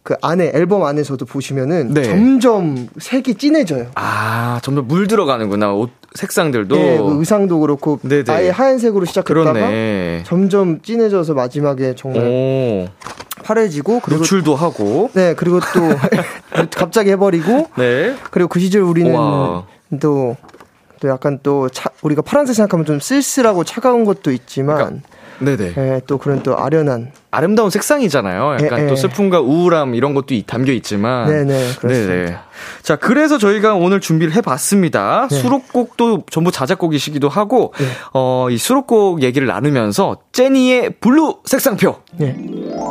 [0.07, 2.03] 그 안에 앨범 안에서도 보시면은 네.
[2.03, 3.87] 점점 색이 진해져요.
[3.95, 5.73] 아, 점점 물 들어가는구나.
[5.73, 6.77] 옷 색상들도.
[6.77, 8.23] 예, 그 의상도 그렇고 네네.
[8.29, 10.23] 아예 하얀색으로 시작했다가 그러네.
[10.25, 12.87] 점점 진해져서 마지막에 정말 오.
[13.43, 15.09] 파래지고 그리고 노출도 하고.
[15.11, 15.89] 네 그리고 또
[16.73, 18.15] 갑자기 해버리고 네.
[18.31, 19.65] 그리고 그 시절 우리는 우와.
[19.99, 20.37] 또,
[21.01, 25.03] 또 약간 또 차, 우리가 파란색 생각하면 좀 쓸쓸하고 차가운 것도 있지만
[25.39, 25.73] 네네.
[25.77, 28.57] 예, 또 그런 또 아련한 아름다운 색상이잖아요.
[28.63, 28.95] 약간 예, 또 예.
[28.95, 31.27] 슬픔과 우울함 이런 것도 이- 담겨 있지만.
[31.27, 32.13] 네네 그렇습니다.
[32.13, 32.37] 네네.
[32.81, 35.27] 자, 그래서 저희가 오늘 준비를 해봤습니다.
[35.29, 35.35] 네.
[35.41, 37.85] 수록곡도 전부 자작곡이시기도 하고, 네.
[38.13, 42.35] 어, 이 수록곡 얘기를 나누면서 재환의 blue 색상표 예.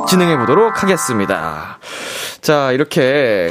[0.08, 1.78] 진행해 보도록 하겠습니다.
[2.40, 3.50] 자, 이렇게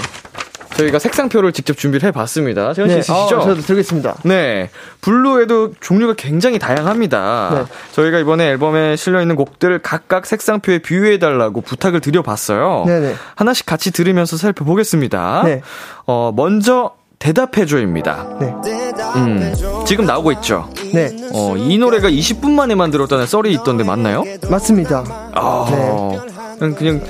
[0.78, 2.74] 저희가 색상표를 직접 준비를 해봤습니다.
[2.74, 3.38] 재환 씨 네, 있으시죠?
[3.38, 4.16] 아, 저도 들겠습니다.
[4.24, 4.70] 네.
[5.02, 7.52] blue에도 종류가 굉장히 다양합니다.
[7.54, 7.64] 네.
[7.94, 12.84] 저희가 이번에 앨범에 실려있는 곡들 각각 색상표에 비유해달라고 부탁을 드려봤어요.
[12.86, 13.16] 네네.
[13.36, 15.44] 하나씩 같이 들으면서 살펴보겠습니다.
[15.46, 15.62] 네.
[16.08, 18.28] 어, 먼저 대답해줘입니다.
[18.40, 18.54] 네.
[19.16, 19.54] 음,
[19.88, 20.70] 지금 나오고 있죠.
[20.94, 21.16] 네.
[21.34, 24.24] 어, 이 노래가 20분 만에 만들었다는 썰이 있던데 맞나요?
[24.50, 25.04] 맞습니다.
[25.34, 25.66] 아,
[26.60, 27.02] 그냥, 그냥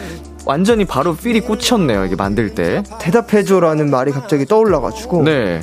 [0.46, 2.06] 완전히 바로 필이 꽂혔네요.
[2.06, 2.84] 이게 만들 때.
[3.00, 5.62] 대답해줘라는 말이 갑자기 떠올라가지고 네.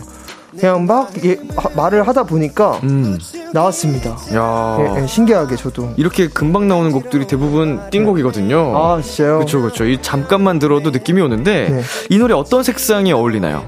[0.58, 3.18] 그냥 막 예, 하- 말을 하다 보니까 음.
[3.54, 4.16] 나왔습니다.
[4.34, 4.76] 야.
[4.80, 5.90] 예, 예, 신기하게 저도.
[5.96, 8.76] 이렇게 금방 나오는 곡들이 대부분 띵곡이거든요.
[8.76, 9.36] 아 진짜요?
[9.38, 9.84] 그렇죠, 그렇죠.
[9.86, 11.80] 이 잠깐만 들어도 느낌이 오는데 네.
[12.10, 13.64] 이 노래 어떤 색상이 어울리나요?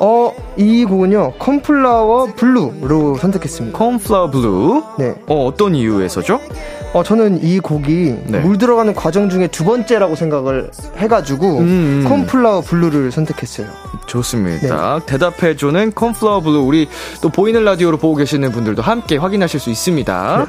[0.00, 3.78] 어, 이 곡은요, cornflower blue로 선택했습니다.
[3.78, 4.82] cornflower blue.
[4.98, 5.14] 네.
[5.28, 6.40] 어, 어떤 이유에서죠?
[6.94, 8.38] 어, 저는 이 곡이 네.
[8.38, 12.04] 물 들어가는 과정 중에 두 번째라고 생각을 해가지고, 음, 음.
[12.08, 13.66] cornflower blue를 선택했어요.
[14.06, 15.00] 좋습니다.
[15.00, 15.06] 네.
[15.06, 16.60] 대답해줘는 cornflower blue.
[16.60, 16.88] 우리
[17.20, 20.46] 또 보이는 라디오로 보고 계시는 분들도 함께 확인하실 수 있습니다.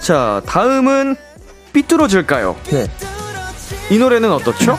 [0.00, 1.16] 자, 다음은
[1.72, 2.54] 삐뚤어질까요?
[2.70, 2.86] 네.
[3.90, 4.78] 이 노래는 어떻죠?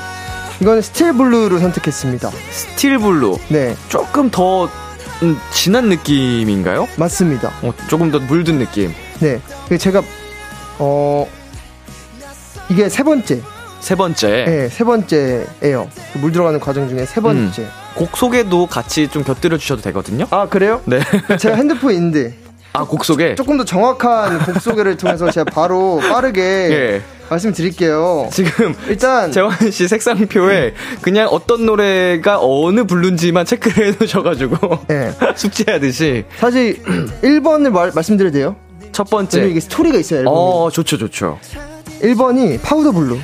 [0.62, 2.30] 이건 steel blue를 선택했습니다.
[2.52, 3.40] steel blue.
[3.48, 4.70] 네, 조금 더
[5.24, 6.88] 음, 진한 느낌인가요?
[6.98, 7.52] 맞습니다.
[7.64, 8.94] 어, 조금 더 물든 느낌.
[9.20, 9.42] 네.
[9.78, 10.04] 제가,
[10.80, 11.28] 어,
[12.70, 13.42] 이게 세 번째,
[13.80, 14.46] 세 번째.
[14.46, 15.90] 네, 세 번째예요.
[16.22, 17.68] 물 들어가는 과정 중에 세 번째.
[17.96, 20.26] 곡 소개도 같이 좀 곁들여 주셔도 되거든요.
[20.30, 20.82] 아, 그래요?
[20.86, 21.00] 네.
[21.38, 22.36] 제가 핸드폰 있는데,
[22.74, 23.36] 아, 곡 소개.
[23.36, 27.02] 조금 더 정확한 곡 소개를 통해서 제가 바로 빠르게 예.
[27.30, 28.30] 말씀드릴게요.
[28.32, 35.14] 지금 일단 재환 씨 색상표에 그냥 어떤 노래가 어느 blue인지만 체크를 해 놓으셔 가지고 예.
[35.36, 36.82] 숙제하듯이 사실
[37.22, 38.56] 1번을 말, 말씀드려도 돼요?
[39.00, 39.48] 첫 번째.
[39.48, 40.36] 이게 스토리가 있어요, 앨범이.
[40.38, 41.40] 어, 좋죠, 좋죠.
[42.02, 43.18] 1번이 powder blue,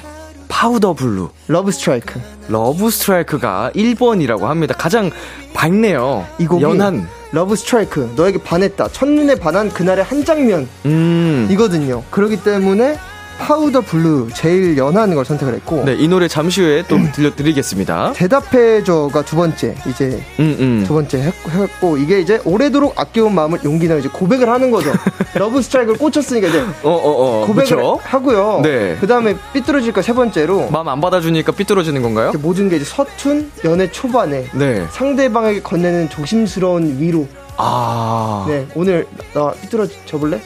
[0.47, 1.27] powder blue.
[1.49, 2.17] Love Strike.
[2.47, 4.73] Love Strike가 1번이라고 합니다.
[4.77, 5.11] 가장
[5.53, 6.25] 밝네요.
[6.39, 7.05] 이 곡이 연한.
[7.33, 8.87] Love Strike, 너에게 반했다.
[8.87, 10.69] 첫눈에 반한 그날의 한 장면.
[10.85, 11.49] 음.
[11.51, 12.03] 이거든요.
[12.09, 12.97] 그렇기 때문에
[13.39, 15.83] powder blue, 제일 연한 걸 선택을 했고.
[15.85, 18.13] 네, 이 노래 잠시 후에 또 들려드리겠습니다.
[18.13, 20.83] 대답해줘가 두 번째, 이제 음, 음.
[20.87, 24.91] 두 번째 했- 했고, 이게 이제 오래도록 아껴온 마음을 용기 내어 이제 고백을 하는 거죠.
[25.35, 27.45] Love Strike를 꽂혔으니까 이제 어, 어, 어.
[27.47, 27.99] 고백을 그쵸?
[28.03, 28.61] 하고요.
[28.63, 28.97] 네.
[28.99, 32.31] 그 다음에 삐뚤어질까 세 번째로 마음 안 받아주니까 삐뚤어지는 건가요?
[32.39, 34.85] 모든 게 이제 서툰 연애 초반에 네.
[34.91, 37.27] 상대방에게 건네는 조심스러운 위로.
[37.57, 38.45] 아.
[38.47, 40.39] 네, 오늘 나 삐뚤어져 볼래?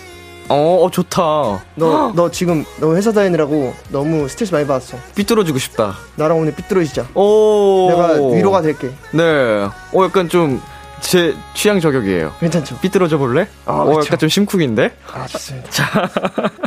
[0.50, 1.22] 어, 어, 좋다.
[1.76, 4.98] 너, 너 지금 너 회사 다니느라고 너무 스트레스 많이 받았어.
[5.16, 5.96] 삐뚤어지고 싶다.
[6.16, 7.08] 나랑 오늘 삐뚤어지자.
[7.14, 7.88] 오.
[7.90, 8.90] 내가 위로가 될게.
[9.12, 9.24] 네.
[9.24, 10.62] 어, 약간 좀,
[11.02, 12.34] 제 취향 저격이에요.
[12.40, 12.78] 괜찮죠?
[12.80, 13.48] 삐뚤어져 볼래?
[13.66, 14.00] 아, 어, 그쵸.
[14.08, 14.92] 약간 좀 심쿵인데?
[15.14, 15.70] 아, 좋습니다.
[15.70, 16.10] 자.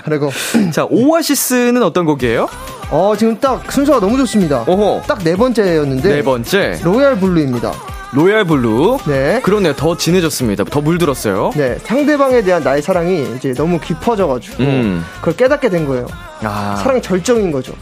[0.05, 0.31] 그리고,
[0.73, 2.49] 자, 오아시스는 어떤 곡이에요?
[2.91, 4.65] 어, 지금 딱 순서가 너무 좋습니다.
[4.67, 5.03] 오호.
[5.07, 6.09] 딱 네 번째였는데.
[6.17, 6.79] 네 번째.
[6.83, 7.73] Royal Blue입니다.
[8.13, 8.99] Royal Blue.
[9.07, 9.41] 네.
[9.43, 9.75] 그러네요.
[9.75, 10.65] 더 진해졌습니다.
[10.65, 11.53] 더 물들었어요.
[11.57, 15.05] 네, 상대방에 대한 나의 사랑이 이제 너무 깊어져가지고 음.
[15.21, 16.07] 그걸 깨닫게 된 거예요.
[16.43, 16.77] 아.
[16.77, 17.73] 사랑 절정인 거죠.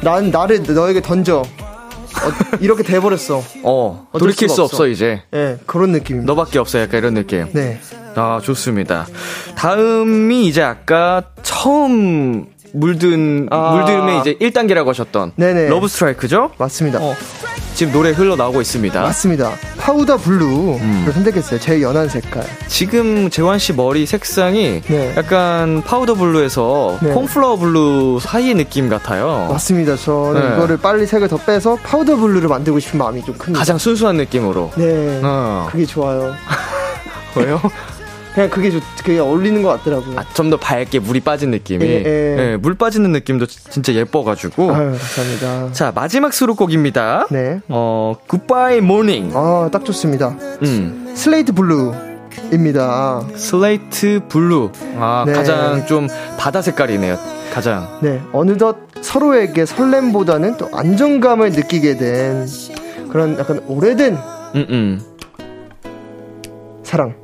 [0.00, 1.40] 난 나를 너에게 던져.
[1.42, 3.42] 어, 이렇게 돼버렸어.
[3.62, 4.08] 어.
[4.18, 4.76] 돌이킬 수 없어.
[4.76, 5.22] 없어, 이제.
[5.30, 6.32] 네, 그런 느낌입니다.
[6.32, 6.80] 너밖에 없어.
[6.80, 7.46] 약간 이런 느낌.
[7.52, 7.78] 네.
[8.16, 9.06] 아, 좋습니다.
[9.56, 13.72] 다음이 이제 아까 처음 물든, 아.
[13.76, 15.32] 물들음의 이제 1단계라고 하셨던.
[15.36, 15.68] 네네.
[15.68, 16.52] Love Strike죠?
[16.58, 16.98] 맞습니다.
[17.00, 17.14] 어.
[17.80, 19.00] 지금 노래 흘러나오고 있습니다.
[19.00, 19.52] 맞습니다.
[19.78, 21.10] Powder Blue를 음.
[21.14, 21.58] 선택했어요.
[21.58, 22.44] 제일 연한 색깔.
[22.68, 25.14] 지금 재환 씨 머리 색상이 네.
[25.16, 27.14] 약간 Powder Blue에서 네.
[27.14, 29.48] Cornflower Blue 사이의 느낌 같아요.
[29.50, 29.96] 맞습니다.
[29.96, 30.56] 저는 네.
[30.56, 33.58] 이거를 빨리 색을 더 빼서 Powder Blue를 만들고 싶은 마음이 좀 큽니다.
[33.58, 34.72] 가장 순수한 느낌으로.
[34.76, 35.18] 네.
[35.24, 35.66] 어.
[35.72, 36.34] 그게 좋아요.
[37.34, 37.62] 왜요?
[38.34, 40.18] 그냥 그게 좋, 그게 어울리는 것 같더라고요.
[40.18, 41.84] 아, 좀 더 밝게 물이 빠진 느낌이.
[41.84, 42.36] 예, 예.
[42.52, 44.72] 예, 물 빠지는 느낌도 지- 진짜 예뻐가지고.
[44.74, 45.72] 아유, 감사합니다.
[45.72, 47.26] 자, 마지막 수록곡입니다.
[47.30, 47.60] 네.
[47.68, 49.32] 어, Goodbye Morning.
[49.36, 50.36] 아, 딱 좋습니다.
[50.62, 51.12] 음.
[51.14, 51.92] Slate Blue.
[52.52, 53.22] 입니다.
[53.36, 54.70] Slate Blue.
[54.96, 55.32] 아, 네.
[55.32, 56.06] 가장 좀
[56.38, 57.16] 바다 색깔이네요.
[57.52, 57.88] 가장.
[58.00, 62.46] 네, 어느덧 서로에게 설렘보다는 또 안정감을 느끼게 된
[63.10, 64.14] 그런 약간 오래된
[64.54, 65.02] 음, 음.
[66.84, 67.14] 사랑,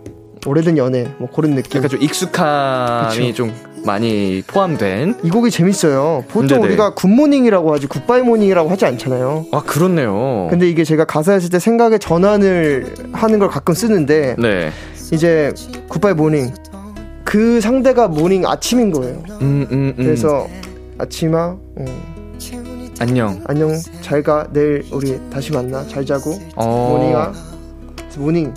[0.46, 1.78] 오래된 연애, 뭐 그런 느낌.
[1.78, 3.34] 약간 좀 익숙함이 그쵸.
[3.34, 3.52] 좀
[3.84, 5.16] 많이 포함된.
[5.22, 6.24] 이 곡이 재밌어요.
[6.28, 6.62] 보통 네네.
[6.66, 9.46] 우리가 good morning이라고 하지 goodbye morning이라고 하지 않잖아요.
[9.52, 10.46] 아, 그렇네요.
[10.50, 14.70] 근데 이게 제가 가사에 쓸때 생각의 전환을 하는 걸 가끔 쓰는데 네.
[15.12, 15.52] 이제
[15.88, 16.52] goodbye morning
[17.24, 19.22] 그 상대가 morning 아침인 거예요.
[19.40, 20.04] 음, 음, 음.
[20.04, 20.48] 그래서
[20.98, 21.84] 아침아 어,
[22.98, 23.40] 안녕.
[23.46, 26.96] 안녕 잘 가 내일 우리 다시 만나 잘 자고 어.
[26.98, 27.32] morning아
[28.16, 28.54] morning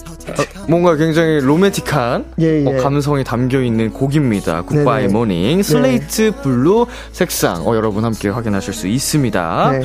[0.67, 2.65] 뭔가 굉장히 로맨틱한 예, 예.
[2.65, 4.63] 어, 감성이 담겨 있는 곡입니다.
[4.63, 5.13] Goodbye 네네.
[5.13, 9.71] Morning Slate Blue 색상 어, 여러분 함께 확인하실 수 있습니다.
[9.71, 9.81] 네.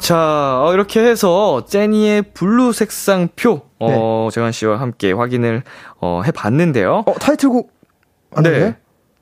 [0.00, 5.62] 자 어, 이렇게 해서 재환이의 blue 색상표 어, 재환 씨와 함께 확인을
[6.00, 7.04] 어, 해 봤는데요.
[7.06, 7.72] 어 타이틀곡
[8.34, 8.76] 안네 네.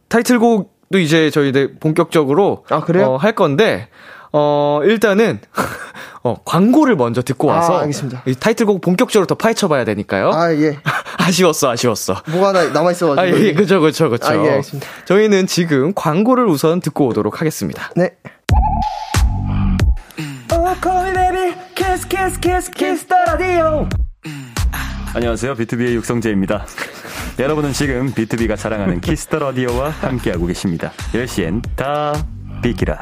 [0.08, 3.12] 타이틀곡도 이제 저희들 본격적으로 아, 그래요?
[3.12, 3.88] 어, 할 건데
[4.32, 5.40] 어 일단은
[6.24, 8.22] 어 광고를 먼저 듣고 아, 와서 알겠습니다.
[8.26, 10.30] 이 타이틀곡 본격적으로 더 파헤쳐 봐야 되니까요.
[10.32, 10.78] 아 예.
[11.18, 12.22] 아쉬웠어, 아쉬웠어.
[12.30, 13.36] 뭐가 하나 남아 있어 가지고.
[13.36, 14.26] 아, 예, 그죠, 그죠, 그죠.
[14.26, 14.88] 아, 예, 알겠습니다.
[15.04, 17.90] 저희는 지금 광고를 우선 듣고 오도록 하겠습니다.
[17.96, 18.10] 네.
[25.14, 25.54] 안녕하세요.
[25.54, 26.66] 비투비의 육성재입니다.
[27.38, 30.92] 여러분은 지금 비투비가 자랑하는 Kiss the Radio와 함께하고 계십니다.
[31.12, 32.14] 10시엔 다
[32.62, 32.98] 비키라.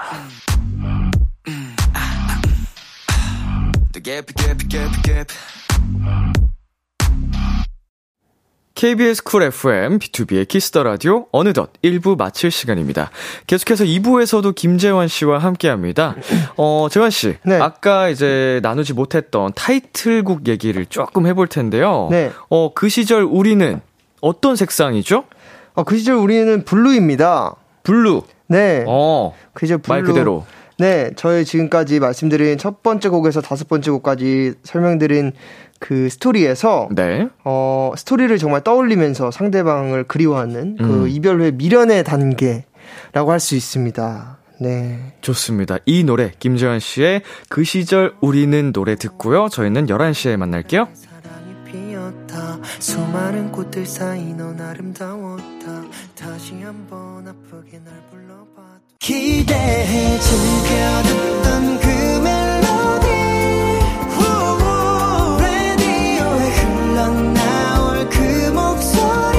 [8.74, 13.12] KBS Cool FM, 비투비의 Kiss the Radio, 어느덧 1부 마칠 시간입니다.
[13.46, 16.16] 계속해서 2부에서도 김재환 씨와 함께 합니다.
[16.56, 17.36] 어, 재환 씨.
[17.44, 17.60] 네.
[17.60, 22.08] 아까 이제 나누지 못했던 타이틀곡 얘기를 조금 해볼 텐데요.
[22.10, 22.32] 네.
[22.48, 23.80] 어, 그 시절 우리는
[24.20, 25.22] 어떤 색상이죠?
[25.74, 27.54] 어, 그 시절 우리는 Blue입니다.
[27.84, 28.22] Blue.
[28.48, 28.84] 네.
[28.88, 29.94] 어, 그 시절 Blue.
[29.94, 30.44] 말 그대로.
[30.80, 35.32] 네, 저희 지금까지 말씀드린 첫 번째 곡에서 다섯 번째 곡까지 설명드린
[35.78, 37.28] 그 스토리에서 네.
[37.44, 41.08] 어, 스토리를 정말 떠올리면서 상대방을 그리워하는 그 음.
[41.08, 44.38] 이별 후의 미련의 단계라고 할 수 있습니다.
[44.60, 45.14] 네.
[45.22, 45.78] 좋습니다.
[45.86, 49.48] 이 노래, 김재환 씨의 그 시절 우리는 노래 듣고요.
[49.48, 50.86] 저희는 11시에 만날게요.
[50.92, 58.29] 사랑이 피었다 수많은 꽃들 사이 넌 아름다웠다 다시 한번 아프게 날 불러봐
[59.00, 61.86] 기대해 즐겨 듣던 그
[62.20, 63.06] 멜로디.
[64.10, 69.38] 후, 라디오에 흘러나올 그 목소리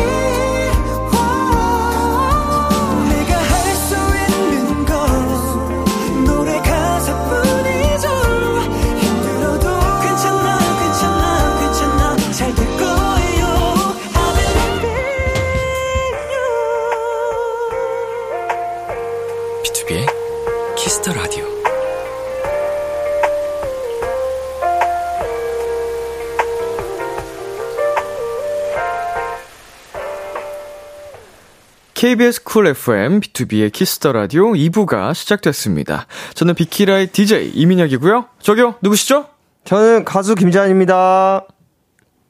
[32.02, 36.08] KBS Cool FM, 비투비의 Kiss the Radio 2부가 시작됐습니다.
[36.34, 38.26] 저는 비키라의 DJ 이민혁이고요.
[38.40, 39.28] 저기요, 누구시죠?
[39.66, 41.46] 저는 가수 김재환입니다.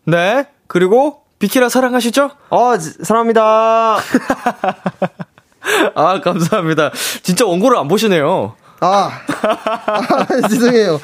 [0.08, 0.46] 네.
[0.68, 2.32] 그리고 비키라 사랑하시죠?
[2.50, 3.96] 어, 지- 사랑합니다.
[5.96, 6.92] 아, 감사합니다.
[7.24, 8.58] 진짜 원고를 안 보시네요.
[8.82, 9.22] 아,
[9.88, 11.00] 아 죄송해요.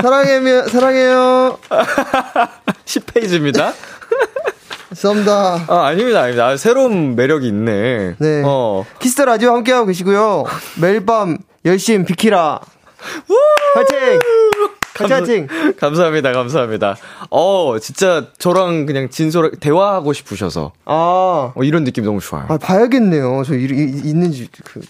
[0.00, 1.58] 사랑해요, 사랑해요.
[2.86, 3.72] 10페이지입니다.
[4.94, 5.64] 죄송합니다.
[5.68, 6.46] 아, 아닙니다, 아닙니다.
[6.46, 8.14] 아, 새로운 매력이 있네.
[8.18, 8.42] 네.
[8.44, 8.84] 어.
[8.98, 10.44] Kiss the Radio 함께하고 계시고요.
[10.80, 12.60] 매일 밤 10시엔 비키라.
[13.74, 14.18] 화이팅!
[14.94, 15.46] 같이 화이팅!
[15.78, 16.96] 감사합니다, 감사합니다.
[17.30, 20.72] 어, 진짜 저랑 그냥 진솔하게 대화하고 싶으셔서.
[20.86, 22.46] 아, 어, 이런 느낌 너무 좋아요.
[22.48, 23.42] 아 봐야겠네요.
[23.46, 24.80] 저 이, 이, 있는지, 그.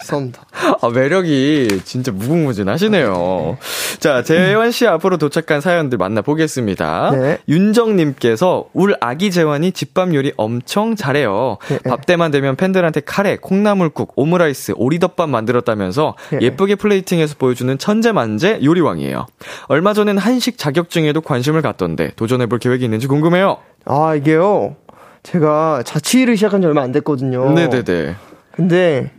[0.00, 0.42] 죄송합니다.
[0.80, 3.58] 아, 매력이 진짜 무궁무진하시네요.
[3.98, 7.10] 자, 재환 씨 앞으로 도착한 사연들 만나보겠습니다.
[7.12, 7.38] 네.
[7.48, 11.58] 윤정님께서 울 아기 재환이 집밥 요리 엄청 잘해요.
[11.68, 11.90] 네, 네.
[11.90, 16.38] 밥 때만 되면 팬들한테 카레, 콩나물국, 오므라이스, 오리덮밥 만들었다면서 네.
[16.42, 19.26] 예쁘게 플레이팅해서 보여주는 천재만재 요리왕이에요.
[19.68, 23.58] 얼마 전엔 한식 자격증에도 관심을 갖던데 도전해볼 계획이 있는지 궁금해요.
[23.84, 24.76] 아, 이게요.
[25.22, 27.52] 제가 자취를 시작한 지 얼마 안 됐거든요.
[27.52, 28.14] 네네네.
[28.52, 29.10] 근데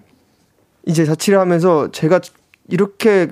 [0.87, 2.21] 이제 자취를 하면서 제가
[2.69, 3.27] 이렇게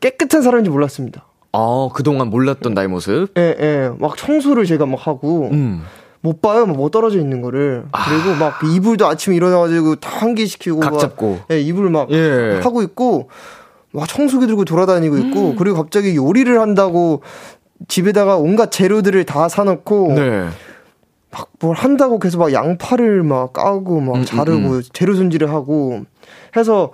[0.00, 1.24] 깨끗한 사람인지 몰랐습니다.
[1.52, 3.28] 아, 그동안 몰랐던 나의 모습.
[3.36, 3.90] 예, 예.
[3.98, 5.82] 막 청소를 제가 막 하고 음.
[6.20, 6.66] 못 봐요.
[6.66, 7.84] 막뭐 떨어져 있는 거를.
[7.92, 10.80] 그리고 막 이불도 아침에 일어나가지고 다 환기시키고.
[10.80, 11.40] 각 막, 잡고.
[11.50, 12.60] 예, 이불 막 예.
[12.62, 13.28] 하고 있고.
[13.94, 15.56] 막 청소기 들고 돌아다니고 있고.
[15.56, 17.22] 그리고 갑자기 요리를 한다고
[17.88, 20.12] 집에다가 온갖 재료들을 다 사놓고.
[20.14, 20.48] 네.
[21.32, 26.04] 막뭘 한다고 계속 막 양파를 막 까고 막 음, 자르고 음, 재료 손질을 하고
[26.56, 26.92] 해서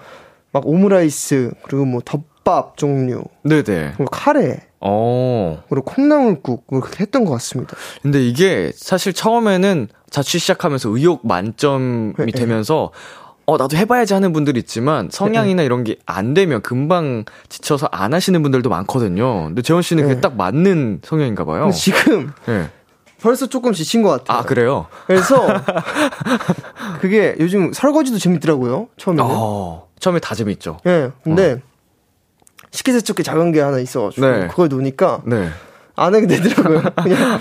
[0.52, 3.92] 막 오므라이스 그리고 뭐 덮밥 종류 네네.
[3.96, 5.62] 그리고 카레 어.
[5.68, 7.76] 그리고 콩나물국 뭐 그렇게 했던 것 같습니다.
[8.02, 12.32] 근데 이게 사실 처음에는 자취 시작하면서 의욕 만점이 네, 네.
[12.32, 12.92] 되면서
[13.44, 18.42] 어, 나도 해봐야지 하는 분들 있지만 성향이나 이런 게 안 되면 금방 지쳐서 안 하시는
[18.42, 19.44] 분들도 많거든요.
[19.46, 20.20] 근데 재원 씨는 그게 네.
[20.20, 21.70] 딱 맞는 성향인가 봐요.
[21.74, 22.68] 지금 네.
[23.20, 24.38] 벌써 조금 지친 것 같아요.
[24.38, 24.86] 아, 그래요?
[25.06, 25.46] 그래서
[27.00, 28.88] 그게 요즘 설거지도 재밌더라고요.
[28.96, 29.24] 처음에는.
[29.28, 30.78] 어, 처음에 다 재밌죠.
[30.86, 31.10] 예.
[31.24, 31.60] 근데
[32.70, 34.46] 식기세척기 작은 게 하나 있어가지고 네.
[34.48, 35.48] 그걸 놓으니까 네.
[35.96, 36.82] 안 하게 되더라고요.
[37.02, 37.40] 그냥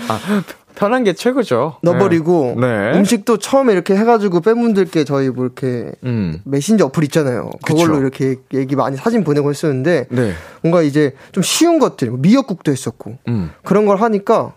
[0.74, 1.76] 편한 게 최고죠.
[1.82, 2.92] 넣어버리고 네.
[2.94, 6.40] 음식도 처음에 이렇게 해가지고 팬분들께 저희 뭐 이렇게 음.
[6.44, 7.50] 메신저 어플 있잖아요.
[7.64, 8.00] 그걸로 그쵸.
[8.00, 10.32] 이렇게 얘기 많이 사진 보내고 했었는데 네.
[10.62, 13.52] 뭔가 이제 좀 쉬운 것들 뭐 미역국도 했었고 음.
[13.64, 14.54] 그런 걸 하니까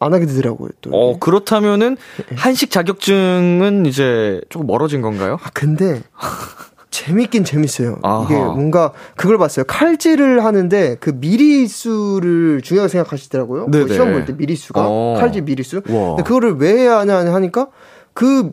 [0.00, 0.70] 안 하게 되더라고요.
[0.80, 1.96] 또 어, 그렇다면은
[2.28, 2.36] 네.
[2.36, 5.38] 한식 자격증은 이제 조금 멀어진 건가요?
[5.42, 6.02] 아 근데
[6.90, 7.98] 재밌긴 재밌어요.
[8.02, 8.24] 아하.
[8.24, 9.64] 이게 뭔가 그걸 봤어요.
[9.66, 13.66] 칼질을 하는데 그 미리수를 중요하게 생각하시더라고요.
[13.70, 13.84] 네네.
[13.84, 15.16] 뭐 시험 볼 때 미리수가 어.
[15.18, 15.82] 칼질 미리수.
[15.88, 16.08] 와.
[16.16, 17.68] 근데 그거를 왜 하냐 하니까
[18.14, 18.50] 그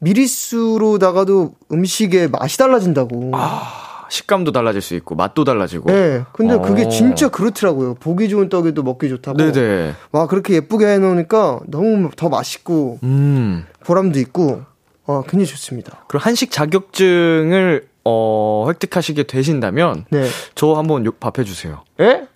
[0.00, 3.30] 미리수로다가도 음식의 맛이 달라진다고.
[3.34, 3.62] 아,
[4.08, 5.90] 식감도 달라질 수 있고 맛도 달라지고.
[5.90, 6.24] 네.
[6.32, 6.62] 근데 어.
[6.62, 7.94] 그게 진짜 그렇더라고요.
[7.94, 9.36] 보기 좋은 떡에도 먹기 좋다고.
[9.36, 9.94] 네네.
[10.12, 13.66] 와 그렇게 예쁘게 해놓으니까 너무 더 맛있고 음.
[13.84, 14.62] 보람도 있고
[15.06, 16.04] 어 굉장히 좋습니다.
[16.08, 20.26] 그럼 한식 자격증을 어, 획득하시게 되신다면 네.
[20.54, 21.82] 저 한번 욕 밥해 주세요.
[22.00, 22.26] 예?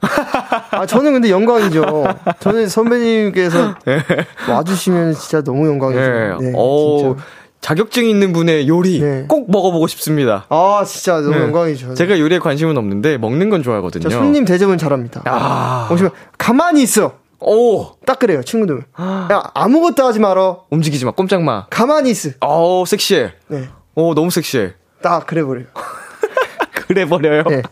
[0.71, 2.05] 아, 저는 근데 영광이죠.
[2.41, 3.77] 저는 선배님께서
[4.51, 6.01] 와주시면 진짜 너무 영광이죠.
[6.01, 6.37] 네.
[6.41, 7.25] 네, 어, 진짜.
[7.63, 9.25] 자격증 있는 분의 요리 네.
[9.29, 10.45] 꼭 먹어보고 싶습니다.
[10.51, 11.41] 아, 진짜 너무 네.
[11.43, 11.95] 영광이죠.
[11.95, 14.03] 제가 요리에 관심은 없는데 먹는 건 좋아하거든요.
[14.03, 15.23] 저 손님 대접은 잘합니다.
[15.25, 15.89] 아.
[15.91, 17.15] 오시면 가만히 있어.
[17.41, 18.85] 오 딱 그래요, 친구들.
[19.33, 20.65] 야, 아무것도 하지 말어.
[20.71, 21.67] 움직이지 마 꼼짝 마.
[21.71, 22.31] 가만히 있어.
[22.41, 23.33] 어 섹시해.
[23.49, 23.69] 네.
[23.95, 24.75] 오 너무 섹시해.
[25.01, 25.67] 딱 그래 버려요.
[26.87, 27.45] 그래 버려요.
[27.49, 27.63] 네.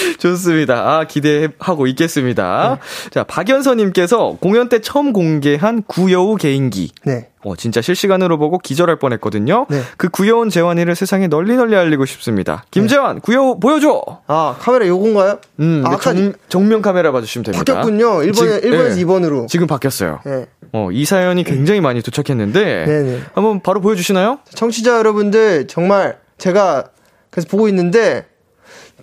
[0.18, 0.74] 좋습니다.
[0.74, 2.78] 아, 기대하고 있겠습니다.
[2.80, 3.10] 네.
[3.10, 6.92] 자, 박연서님께서 공연 때 처음 공개한 구여우 개인기.
[7.04, 7.28] 네.
[7.44, 9.66] 어, 진짜 실시간으로 보고 기절할 뻔했거든요.
[9.70, 9.80] 네.
[9.96, 12.64] 그 구여운 재환이를 세상에 널리 널리 알리고 싶습니다.
[12.72, 14.02] 김재환, 구여우 보여줘!
[14.26, 15.38] 아, 카메라 요건가요?
[15.60, 17.64] 음, 아, 네, 아까 정, 정면 카메라 봐주시면 됩니다.
[17.64, 18.22] 바뀌었군요.
[18.22, 19.04] 1번에, 지금, 1번에서 네.
[19.04, 19.48] 2번으로.
[19.48, 20.20] 지금 바뀌었어요.
[20.26, 20.46] 네.
[20.72, 22.84] 어, 이 사연이 굉장히 많이 도착했는데.
[22.86, 23.20] 네네.
[23.34, 24.40] 한번 바로 보여주시나요?
[24.52, 26.88] 청취자 여러분들, 정말 제가
[27.30, 28.26] 그래서 보고 있는데,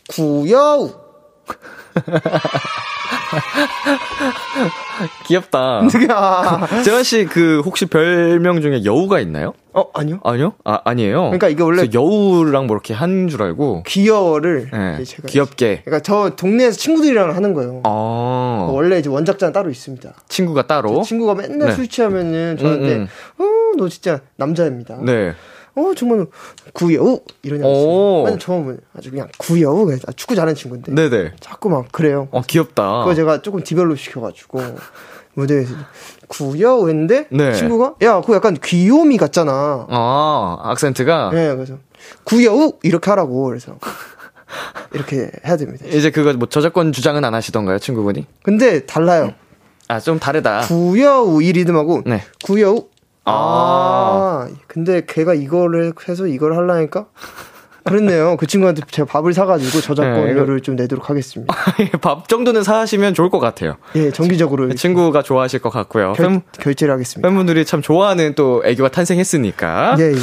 [0.10, 0.91] 구여우.
[5.26, 5.82] 귀엽다.
[6.12, 9.54] 아, 재환 씨, 그, 혹시 별명 중에 여우가 있나요?
[9.74, 10.20] 어, 아니요.
[10.24, 10.54] 아니요?
[10.64, 11.22] 아, 아니에요.
[11.24, 13.84] 그러니까 이게 원래 여우랑 뭐 이렇게 한 줄 알고.
[13.88, 15.82] 귀여워를 네, 제가 귀엽게.
[15.86, 17.82] 그러니까 저 동네에서 친구들이랑 하는 거예요.
[17.86, 20.14] 아, 원래 이제 원작자는 따로 있습니다.
[20.28, 21.01] 친구가 따로.
[21.01, 21.76] 친구가 맨날 네.
[21.76, 23.08] 술 취하면은 저한테 음,
[23.39, 23.43] 어,
[23.78, 24.97] 너 진짜 남자입니다.
[25.01, 25.34] 네.
[25.76, 26.26] 어, 정말
[26.74, 28.24] 구여우 이러냐고.
[28.24, 28.28] 오.
[28.28, 31.34] 아니 저는 아주 그냥 구여우 그래서 축구 잘하는 친구인데 네네.
[31.40, 32.28] 자꾸 막 그래요.
[32.32, 33.00] 어, 귀엽다.
[33.00, 34.60] 그거 제가 조금 디벨롭 시켜가지고
[35.36, 35.74] 무대에서
[36.28, 37.54] 구여우 했는데 네.
[37.54, 39.88] 친구가 야 그거 약간 귀요미 같잖아.
[39.90, 41.32] 아, 악센트가.
[41.34, 41.78] 네, 그래서
[42.24, 43.78] 구여우 이렇게 하라고 그래서
[44.94, 45.86] 이렇게 해야 됩니다.
[45.88, 48.28] 이제 그거 뭐 저작권 주장은 안 하시던가요, 친구분이?
[48.44, 49.34] 근데 달라요.
[49.88, 50.62] 아, 좀 다르다.
[50.62, 52.22] 구여우 이 리듬하고 네.
[52.44, 52.86] 구여우.
[53.26, 54.48] 아.
[54.50, 57.06] 아, 근데 걔가 이거를 해서 이걸 하려니까
[57.86, 58.38] 그렇네요.
[58.38, 61.54] 그 친구한테 제가 밥을 사가지고 네, 저작권료를 좀 내도록 하겠습니다.
[62.00, 63.76] 밥 정도는 사시면 좋을 것 같아요.
[63.96, 66.14] 예, 정기적으로 그 친구가 좋아하실 것 같고요.
[66.14, 67.28] 결, 팬, 결제를 하겠습니다.
[67.28, 69.98] 팬분들이 참 좋아하는 또 애교가 탄생했으니까.
[70.00, 70.16] 예, 예.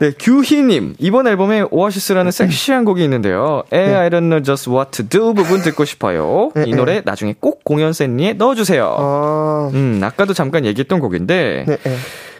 [0.00, 0.96] 네, 규희님.
[0.98, 3.62] 이번 앨범에 오아시스라는 섹시한 곡이 있는데요.
[3.72, 6.52] 에, I don't know just what to do 부분 듣고 싶어요.
[6.54, 8.96] 네, 이 노래 나중에 꼭 공연 샌리에 넣어주세요.
[8.98, 11.64] 아, 음, 아까도 잠깐 얘기했던 곡인데.
[11.66, 11.96] 네, 예.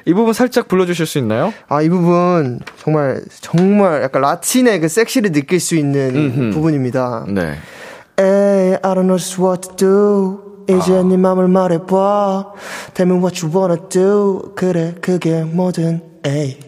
[0.09, 1.53] 이 부분 살짝 불러주실 수 있나요?
[1.69, 6.55] 아, 이 부분 정말 정말 약간 라틴의 그 섹시를 느낄 수 있는 음흠.
[6.55, 7.27] 부분입니다.
[7.29, 7.59] 네.
[8.19, 10.39] Hey, I don't know just what to do.
[10.67, 12.53] 이제 네 맘을 말해봐.
[12.95, 14.55] Tell me what you wanna do.
[14.57, 16.01] 그래, 그게 뭐든.
[16.25, 16.59] Hey,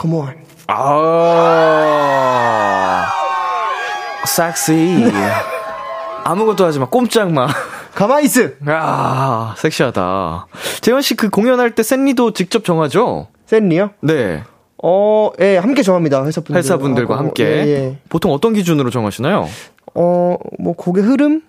[0.00, 0.34] come on.
[0.68, 1.86] 아,
[4.24, 5.12] 섹시.
[6.22, 6.88] 아무것도 하지 마.
[6.88, 7.48] 꼼짝 마.
[7.94, 8.42] 가만히 있어.
[8.66, 10.46] 아, 섹시하다.
[10.80, 13.28] 재현 씨 그 공연할 때 샌리도 직접 정하죠?
[13.46, 13.90] 샌리요?
[14.00, 14.42] 네.
[14.82, 16.24] 어, 예, 함께 정합니다.
[16.24, 16.56] 회사분들.
[16.58, 17.44] 회사분들과 함께.
[17.44, 17.98] 예, 예.
[18.08, 19.48] 보통 어떤 기준으로 정하시나요?
[19.94, 21.42] 어, 뭐, 곡의 흐름?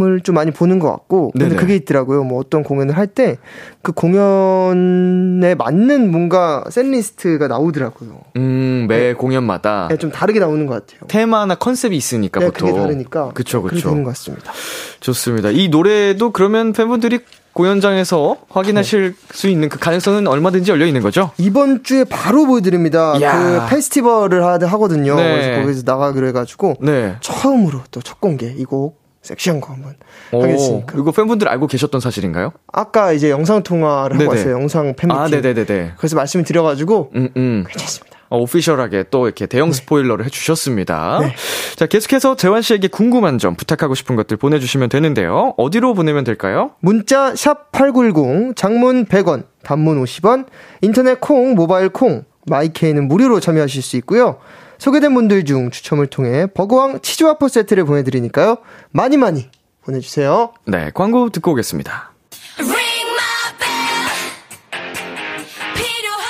[0.00, 1.60] 을좀 많이 보는 것 같고 근데 네네.
[1.60, 2.24] 그게 있더라고요.
[2.24, 3.36] 뭐 어떤 공연을 할 때
[3.82, 8.20] 그 공연에 맞는 뭔가 셋리스트가 나오더라고요.
[8.36, 11.06] 음, 매 공연마다 네, 좀 다르게 나오는 것 같아요.
[11.08, 12.68] 테마나 컨셉이 있으니까 네, 보통.
[12.70, 13.88] 그게 다르니까 그쵸, 그쵸.
[13.90, 14.52] 되는 것 같습니다.
[15.00, 15.50] 좋습니다.
[15.50, 17.20] 이 노래도 그러면 팬분들이
[17.52, 21.30] 공연장에서 확인하실 수 있는 그 가능성은 얼마든지 열려 있는 거죠?
[21.38, 23.16] 이번 주에 바로 보여드립니다.
[23.18, 23.38] 이야.
[23.68, 25.14] 그 페스티벌을 하, 하거든요.
[25.14, 25.22] 네.
[25.34, 27.14] 그래서 거기서 나가기로 해가지고 네.
[27.20, 29.94] 처음으로 또 첫 공개 이곡 섹시한 거 한번
[30.30, 30.96] 하겠습니까?
[30.98, 32.52] 이거 팬분들 알고 계셨던 사실인가요?
[32.72, 34.30] 아까 이제 영상 통화를 하고.
[34.30, 34.52] 왔어요.
[34.54, 35.20] 영상 팬미팅.
[35.20, 35.94] 아, 네네네네.
[35.96, 37.64] 그래서 말씀을 드려가지고 음, 음.
[37.68, 38.14] 괜찮습니다.
[38.28, 41.20] 어, 오피셜하게 또 이렇게 대형 스포일러를 해주셨습니다.
[41.20, 41.34] 네.
[41.76, 45.54] 자, 계속해서 재환 씨에게 궁금한 점, 부탁하고 싶은 것들 보내주시면 되는데요.
[45.56, 46.72] 어디로 보내면 될까요?
[46.80, 50.46] 문자 샵 #8910 장문 100원, 단문 50원,
[50.80, 54.38] 인터넷 콩, 모바일 콩, 마이케이는 무료로 참여하실 수 있고요.
[54.84, 58.58] 소개된 분들 중 추첨을 통해 버거왕 치즈와퍼 세트를 보내드리니까요.
[58.90, 59.48] 많이 많이
[59.82, 60.52] 보내주세요.
[60.66, 62.12] 네, 광고 듣고 오겠습니다.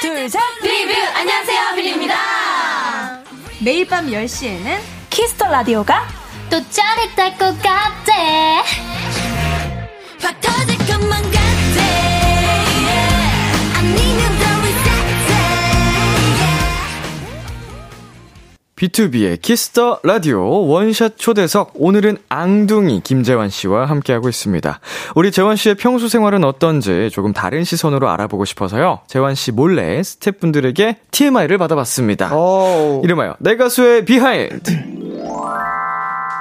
[0.00, 2.14] 둘 셋 리뷰 안녕하세요 빌리입니다
[3.64, 4.78] 매일 밤 10시에는
[5.10, 6.06] Kiss the Radio가
[6.50, 8.62] 또 짜릿할 것 같아
[18.84, 24.80] 비투비의 Kiss the Radio 원샷 초대석 오늘은 앙둥이 김재환 씨와 함께하고 있습니다.
[25.14, 29.00] 우리 재환 씨의 평소 생활은 어떤지 조금 다른 시선으로 알아보고 싶어서요.
[29.06, 32.30] 재환 씨 몰래 스태프분들에게 TMI를 받아봤습니다.
[32.32, 34.72] 어, 이름하여 내 가수의 behind.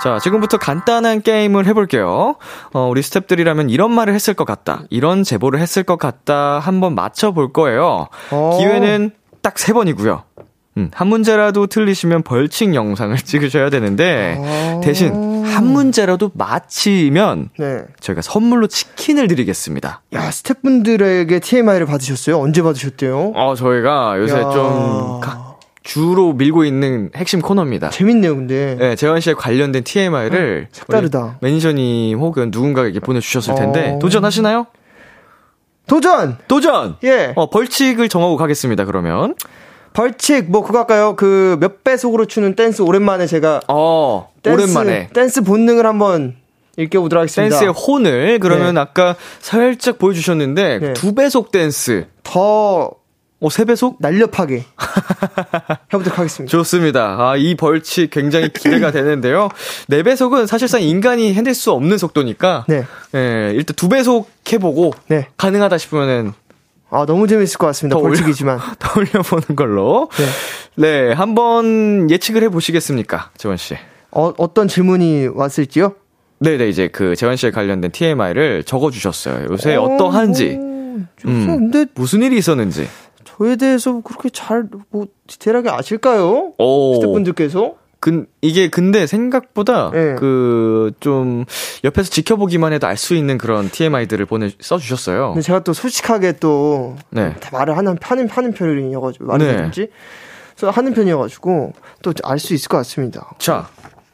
[0.03, 2.35] 자, 지금부터 간단한 게임을 해볼게요.
[2.73, 4.83] 어, 우리 스탭들이라면 이런 말을 했을 것 같다.
[4.89, 6.59] 이런 제보를 했을 것 같다.
[6.59, 8.07] 한번 맞춰볼 거예요.
[8.31, 8.57] 어.
[8.59, 10.23] 기회는 딱 세 번이고요.
[10.77, 14.81] 음, 한 문제라도 틀리시면 벌칙 영상을 찍으셔야 되는데, 어.
[14.83, 17.81] 대신 한 문제라도 맞히면 네.
[17.99, 20.01] 저희가 선물로 치킨을 드리겠습니다.
[20.13, 22.39] 야, 스태프분들에게 TMI를 받으셨어요?
[22.39, 23.33] 언제 받으셨대요?
[23.35, 24.49] 어, 저희가 요새 야.
[24.49, 25.53] 좀 가-
[25.83, 27.89] 주로 밀고 있는 핵심 코너입니다.
[27.89, 28.75] 재밌네요, 근데.
[28.79, 31.37] 네, 재환 씨에 관련된 TMI를 색다르다.
[31.41, 33.99] 매니저님 혹은 누군가에게 보내주셨을 텐데 어.
[33.99, 34.65] 도전하시나요?
[35.85, 36.37] 도전!
[36.47, 36.95] 도전!
[37.03, 37.33] 예.
[37.35, 38.85] 어, 벌칙을 정하고 가겠습니다.
[38.85, 39.35] 그러면
[39.93, 41.15] 벌칙, 뭐, 그거 할까요?
[41.15, 43.61] 그, 몇 배속으로 추는 댄스 오랜만에 제가.
[43.67, 46.35] 어 댄스, 오랜만에 댄스 본능을 한번
[46.77, 47.49] 일깨보도록 하겠습니다.
[47.59, 48.81] 댄스의 혼을 그러면 네.
[48.81, 50.93] 아까 살짝 보여주셨는데 네.
[50.93, 52.91] 두 배속 댄스, 더
[53.39, 53.97] 어, 세 배속?
[53.99, 54.63] 날렵하게
[55.93, 56.49] 해보도록 하겠습니다.
[56.49, 57.17] 좋습니다.
[57.19, 59.49] 아, 이 벌칙 굉장히 기대가 되는데요.
[59.87, 62.65] 네 배속은 사실상 인간이 해낼 수 없는 속도니까.
[62.69, 62.85] 네.
[63.15, 64.93] 예, 일단 두 배속 해보고.
[65.07, 65.27] 네.
[65.37, 66.33] 가능하다 싶으면은
[66.93, 67.97] 아, 너무 재밌을 것 같습니다.
[67.97, 68.59] 더 벌칙이지만.
[68.79, 70.09] 더 올려보는 걸로.
[70.75, 71.07] 네.
[71.07, 73.75] 네, 한번 예측을 해보시겠습니까, 재원 씨?
[74.11, 75.95] 어, 어떤 질문이 왔을지요?
[76.39, 79.47] 네네, 이제 그 재원 씨에 관련된 TMI를 적어주셨어요.
[79.49, 81.47] 요새 어, 어, 떠한지 뭐, 음.
[81.47, 82.87] 근데 무슨 일이 있었는지.
[83.23, 86.53] 저에 대해서 그렇게 잘, 뭐, 디테일하게 아실까요?
[86.57, 86.95] 오.
[86.95, 87.75] 스태프분들께서?
[88.03, 90.15] 근, 이게 근데 생각보다 네.
[90.15, 91.45] 그, 좀,
[91.85, 95.29] 옆에서 지켜보기만 해도 알 수 있는 그런 TMI들을 보내, 써주셨어요.
[95.29, 97.33] 근데 제가 또 솔직하게 또, 네.
[97.39, 99.87] 다 말을 하는, 하는, 하는 편이어가지고, 말이든지.
[100.57, 103.31] 그래서 하는 편이어가지고, 또 알 수 있을 것 같습니다.
[103.37, 103.69] 자,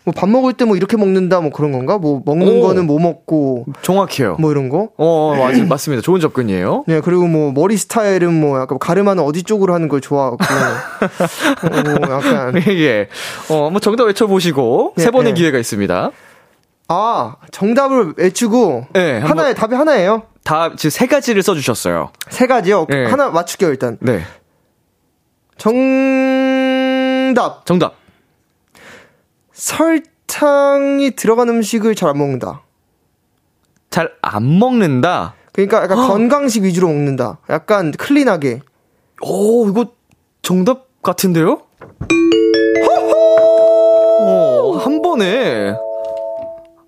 [0.06, 1.98] 뭐 밥 먹을 때 뭐 이렇게 먹는다, 뭐 그런 건가?
[1.98, 2.62] 뭐 먹는 오.
[2.62, 4.38] 거는 뭐 먹고, 정확해요.
[4.40, 4.90] 뭐 이런 거?
[4.98, 6.02] 어, 맞, 맞습니다.
[6.02, 6.86] 좋은 접근이에요.
[6.88, 12.16] 네, 그리고 뭐 머리 스타일은 뭐 약간 가르마는 어디 쪽으로 하는 걸 좋아하고, 어, 뭐
[12.16, 13.08] 약간, 예.
[13.50, 15.40] 어, 뭐 정답 외쳐 보시고, 네, 세 번의 네.
[15.40, 16.12] 기회가 있습니다.
[16.88, 20.24] 아, 정답을 외치고, 네, 하나에, 답이 하나예요?
[20.44, 22.10] 다, 지금 세 가지를 써 주셨어요.
[22.30, 22.88] 세 가지요?
[22.90, 23.06] 네.
[23.06, 23.98] 하나 맞출게요, 일단.
[24.00, 24.22] 네.
[25.58, 27.66] 정답.
[27.66, 27.99] 정답.
[29.60, 32.62] 설탕이 들어간 음식을 잘 안 먹는다.
[33.90, 35.34] 잘 안 먹는다.
[35.52, 37.40] 그러니까 약간 건강식 위주로 먹는다.
[37.50, 38.62] 약간 클린하게.
[39.22, 39.88] 오, 이거
[40.42, 41.62] 정답 같은데요?
[44.22, 45.74] 어, 한 번에.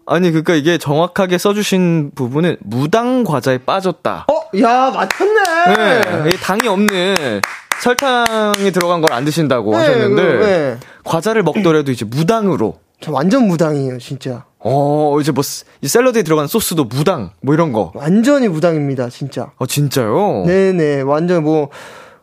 [0.06, 4.28] 아니, 그니까 이게 정확하게 써주신 부분은 무당 과자에 빠졌다.
[4.30, 6.24] 어, 야, 맞췄네!
[6.24, 6.30] 네.
[6.42, 7.42] 당이 없는
[7.82, 10.78] 설탕이 들어간 걸 안 드신다고 네, 하셨는데, 그, 네.
[11.04, 12.76] 과자를 먹더라도 이제 무당으로.
[13.02, 14.46] 저 완전 무당이에요, 진짜.
[14.60, 15.44] 어, 이제 뭐,
[15.84, 17.92] 샐러드에 들어가는 소스도 무당, 뭐 이런 거.
[17.96, 19.52] 완전히 무당입니다, 진짜.
[19.58, 20.44] 어, 진짜요?
[20.46, 21.70] 네 네, 완전 뭐.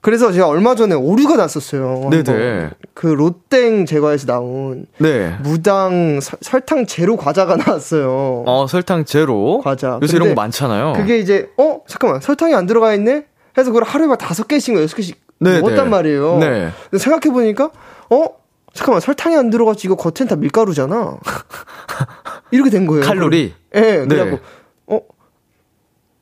[0.00, 2.08] 그래서 제가 얼마 전에 오류가 났었어요.
[2.10, 2.70] 네네.
[2.94, 5.34] 그 롯땡 제과에서 나온 네.
[5.42, 8.44] 무당 설- 설탕 제로 과자가 나왔어요.
[8.46, 9.60] 어, 설탕 제로.
[9.62, 9.98] 과자.
[10.00, 10.92] 요새 이런 거 많잖아요.
[10.96, 13.24] 그게 이제 어 잠깐만 설탕이 안 들어가 있네.
[13.58, 15.90] 해서 그걸 하루에 막 다섯 개씩인가 여섯 개씩 네, 먹었단 네.
[15.90, 16.38] 말이에요.
[16.38, 16.70] 네.
[16.90, 17.70] 근데 생각해 보니까
[18.10, 18.26] 어
[18.72, 21.18] 잠깐만 설탕이 안 들어갔지 이거 겉엔 다 밀가루잖아.
[22.50, 23.04] 이렇게 된 거예요.
[23.04, 23.54] 칼로리?
[23.74, 24.06] 예, 네, 네.
[24.06, 24.38] 그래갖고,
[24.86, 25.00] 어?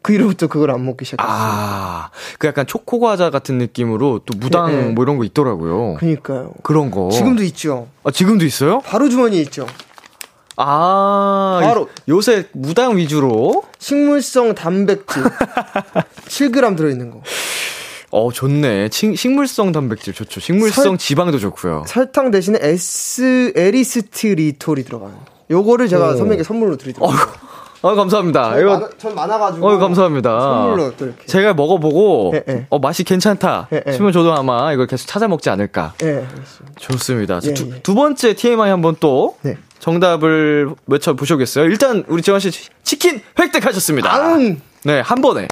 [0.02, 1.36] 그 이후부터 그걸 안 먹기 시작했어요.
[1.36, 4.88] 아, 그 약간 초코 과자 같은 느낌으로 또 무당 네, 네.
[4.90, 5.94] 뭐 이런 거 있더라고요.
[5.94, 6.52] 그니까요.
[6.62, 7.10] 그런 거.
[7.10, 7.88] 지금도 있죠.
[8.04, 8.80] 아, 지금도 있어요?
[8.80, 9.66] 바로 주머니에 있죠.
[10.56, 11.88] 아, 바로.
[12.08, 13.64] 요새 무당 위주로?
[13.78, 15.22] 식물성 단백질.
[16.26, 17.20] 7g 들어 있는 거.
[18.18, 18.88] 어, 좋네.
[18.90, 20.40] 식, 식물성 단백질 좋죠.
[20.40, 21.84] 식물성 설- 지방도 좋고요.
[21.86, 25.20] 설탕 대신에 에스, 에리스트리톨이 들어가요.
[25.50, 26.16] 요거를 제가 오.
[26.16, 27.10] 선배에게 선물로 드리도록.
[27.82, 28.58] 아, 감사합니다.
[28.58, 29.68] 이거, 많아, 전 많아가지고.
[29.68, 30.40] 어, 감사합니다.
[30.40, 31.26] 선물로 또 이렇게.
[31.26, 32.66] 제가 먹어보고, 예, 예.
[32.70, 33.68] 어, 맛이 괜찮다.
[33.74, 33.92] 예, 예.
[33.92, 35.92] 싶으면 저도 아마 이걸 계속 찾아 먹지 않을까.
[36.02, 36.26] 예.
[36.80, 37.40] 좋습니다.
[37.40, 37.80] 자, 예, 두, 예.
[37.82, 39.58] 두 번째 TMI 한번 또 네.
[39.78, 41.66] 정답을 외쳐 보셔겠어요?
[41.66, 42.50] 일단 우리 재원 씨
[42.82, 44.10] 치킨 획득하셨습니다.
[44.10, 44.58] 아응!
[44.84, 45.48] 네, 한 번에.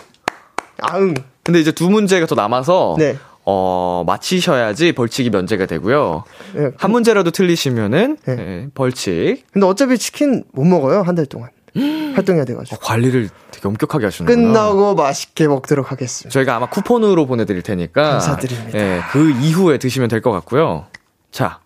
[0.80, 1.12] 아응.
[1.44, 3.16] 근데 이제 두 문제가 더 남아서 네.
[3.44, 6.24] 어, 맞히셔야지 벌칙이 면제가 되고요.
[6.56, 8.36] 예, 한 문제라도 틀리시면은 네.
[8.38, 9.44] 예, 벌칙.
[9.52, 11.50] 근데 어차피 치킨 못 먹어요, 한 달 동안.
[12.14, 12.76] 활동해야 돼가지고.
[12.76, 14.36] 어, 관리를 되게 엄격하게 하시는구나.
[14.52, 16.32] 끝나고 맛있게 먹도록 하겠습니다.
[16.32, 18.78] 저희가 아마 쿠폰으로 보내드릴 테니까 감사드립니다.
[18.78, 20.86] 예, 그 이후에 드시면 될 것 같고요.
[21.30, 21.58] 자,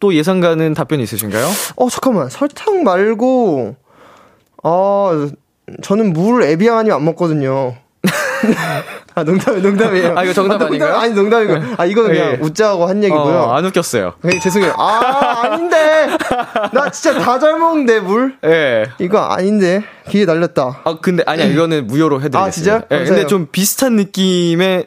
[0.00, 1.46] 또 예상 가는 답변이 있으신가요?
[1.76, 2.28] 어, 잠깐만.
[2.30, 3.76] 설탕 말고,
[4.64, 5.28] 아,
[5.82, 7.76] 저는 물 에비앙 아니면 안 먹거든요.
[9.14, 10.14] 아, 농담, 농담이에요.
[10.16, 10.94] 아, 이거 정답 농담, 아닌가요?
[10.96, 11.54] 아니, 농담이고.
[11.76, 12.38] 아, 이거는 그냥 예.
[12.40, 13.20] 웃자고 한 얘기고요.
[13.22, 14.14] 어, 안 웃겼어요.
[14.22, 14.72] 네, 죄송해요.
[14.76, 16.08] 아, 아닌데.
[16.72, 18.36] 나 진짜 다 잘 먹는데, 물?
[18.44, 18.86] 예.
[18.98, 19.82] 이거 아닌데.
[20.08, 20.80] 기회 날렸다.
[20.84, 22.40] 아, 근데, 아니야, 이거는 무효로 해드리겠습니다.
[22.40, 22.80] 아, 진짜요?
[22.90, 23.26] 예, 근데.
[23.26, 24.86] 좀 비슷한 느낌의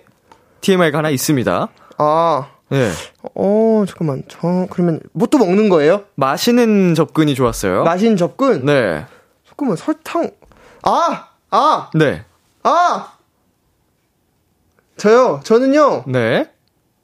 [0.62, 1.68] TMI가 하나 있습니다.
[1.98, 2.92] 아, 예.
[3.36, 4.24] 어, 잠깐만.
[4.28, 6.02] 저, 그러면, 뭐 또 먹는 거예요?
[6.16, 7.84] 마시는 접근이 좋았어요.
[7.84, 8.66] 마신 접근?
[8.66, 9.06] 네.
[9.48, 10.30] 잠깐만, 설탕.
[10.84, 11.28] 아!
[11.52, 11.90] 아!
[11.94, 12.24] 네.
[12.64, 13.12] 아!
[14.98, 16.50] 저요, 저는요, 네.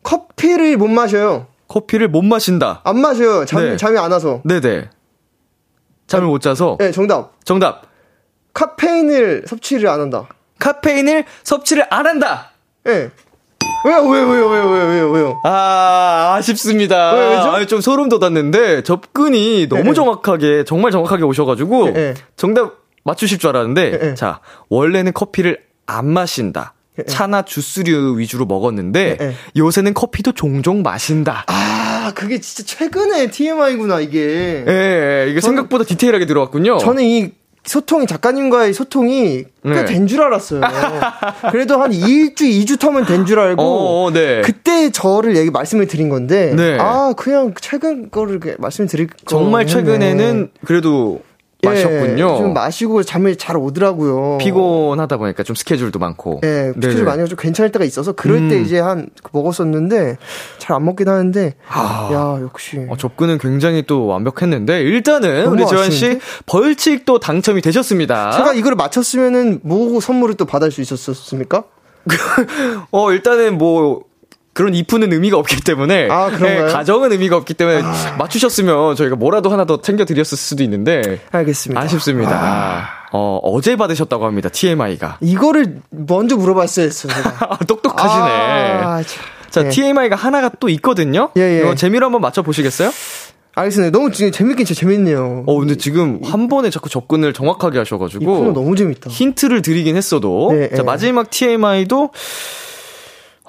[0.03, 1.47] 커피를 못 마셔요.
[1.67, 2.81] 커피를 못 마신다.
[2.83, 3.45] 안 마셔요.
[3.45, 3.77] 잠, 네.
[3.77, 4.41] 잠이 안 와서.
[4.43, 4.89] 네네.
[6.07, 6.77] 잠을 못 자서.
[6.79, 7.33] 네, 정답.
[7.45, 7.83] 정답.
[8.53, 10.27] 카페인을 섭취를 안 한다.
[10.59, 12.51] 카페인을 섭취를 안 한다.
[12.87, 12.91] 예.
[12.91, 13.09] 네.
[13.85, 15.41] 왜요, 왜요, 왜요, 왜요, 왜요, 왜요, 왜요?
[15.43, 17.13] 아, 아쉽습니다.
[17.13, 17.51] 왜, 왜죠?
[17.51, 19.93] 아니, 좀 소름 돋았는데, 접근이 너무 네.
[19.93, 22.13] 정확하게, 정말 정확하게 오셔가지고, 네, 네.
[22.35, 22.73] 정답
[23.03, 24.15] 맞추실 줄 알았는데.
[24.15, 26.73] 자, 원래는 커피를 안 마신다.
[27.01, 27.11] 네, 네.
[27.13, 29.33] 차나 주스류 위주로 먹었는데, 네, 네.
[29.57, 31.43] 요새는 커피도 종종 마신다.
[31.47, 34.63] 아, 그게 진짜 최근에 TMI구나, 이게.
[34.67, 36.77] 예, 예, 이게 생각보다 디테일하게 들어왔군요.
[36.79, 37.31] 저는 이
[37.63, 39.73] 소통이, 작가님과의 소통이 네.
[39.75, 40.61] 꽤된줄 알았어요.
[41.51, 43.61] 그래도 한 1주, 2주 터면 된 줄 알고.
[43.61, 44.41] 어, 어, 네.
[44.41, 46.53] 그때 저를 얘기, 말씀을 드린 건데.
[46.55, 46.77] 네.
[46.79, 49.13] 아, 그냥 최근 거를 말씀을 드릴 거.
[49.27, 51.21] 정말 최근에는 그래도
[51.63, 52.33] 마셨군요.
[52.33, 54.37] 예, 좀 마시고 잠이 잘 오더라고요.
[54.39, 56.41] 피곤하다 보니까 좀 스케줄도 많고.
[56.43, 57.03] 예, 스케줄 네네.
[57.03, 58.63] 많이 가지고 괜찮을 때가 있어서 그럴 때 음.
[58.63, 60.17] 이제 한 먹었었는데
[60.57, 61.53] 잘 안 먹긴 하는데
[62.13, 66.19] 야 역시 어, 접근은 굉장히 또 완벽했는데 일단은 우리 재환 씨 아쉬운데?
[66.45, 68.31] 벌칙도 당첨이 되셨습니다.
[68.31, 71.65] 제가 이거를 맞췄으면은 뭐 선물을 또 받을 수 있었습니까?
[72.91, 74.03] 어 일단은 뭐
[74.53, 76.29] 그런 이프는 의미가 없기 때문에 아?
[76.45, 77.81] 예, 가정은 의미가 없기 때문에
[78.17, 81.79] 맞추셨으면 저희가 뭐라도 하나 더 챙겨 드렸을 수도 있는데 알겠습니다.
[81.81, 82.89] 아쉽습니다.
[83.13, 84.49] 어 어제 받으셨다고 합니다.
[84.49, 87.13] TMI가 이거를 먼저 물어봤어야 했어요.
[87.13, 87.59] 제가.
[87.67, 88.23] 똑똑하시네.
[88.23, 89.23] 아, 참.
[89.49, 89.69] 자 예.
[89.69, 91.29] TMI가 하나가 또 있거든요.
[91.37, 91.75] 예, 예.
[91.75, 92.91] 재미로 한번 맞춰 보시겠어요?
[93.55, 93.97] 알겠습니다.
[93.97, 95.43] 너무 지- 재밌긴 진짜 재밌네요.
[95.45, 99.09] 어 근데 지금 한 번에 자꾸 접근을 정확하게 이 하셔가지고 코너 너무 재밌다.
[99.09, 100.83] 힌트를 드리긴 했어도 네, 자 네.
[100.83, 102.11] 마지막 TMI도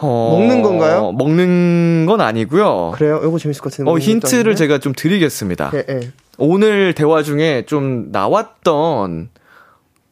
[0.02, 1.12] 어, 먹는 건가요?
[1.12, 2.92] 먹는 건 아니고요.
[2.94, 3.20] 그래요?
[3.24, 3.90] 이거 재밌을 것 같은데.
[3.90, 4.56] 어 힌트를?
[4.56, 5.70] 제가 좀 드리겠습니다.
[5.74, 6.00] 예, 예.
[6.38, 9.30] 오늘 대화 중에 좀 나왔던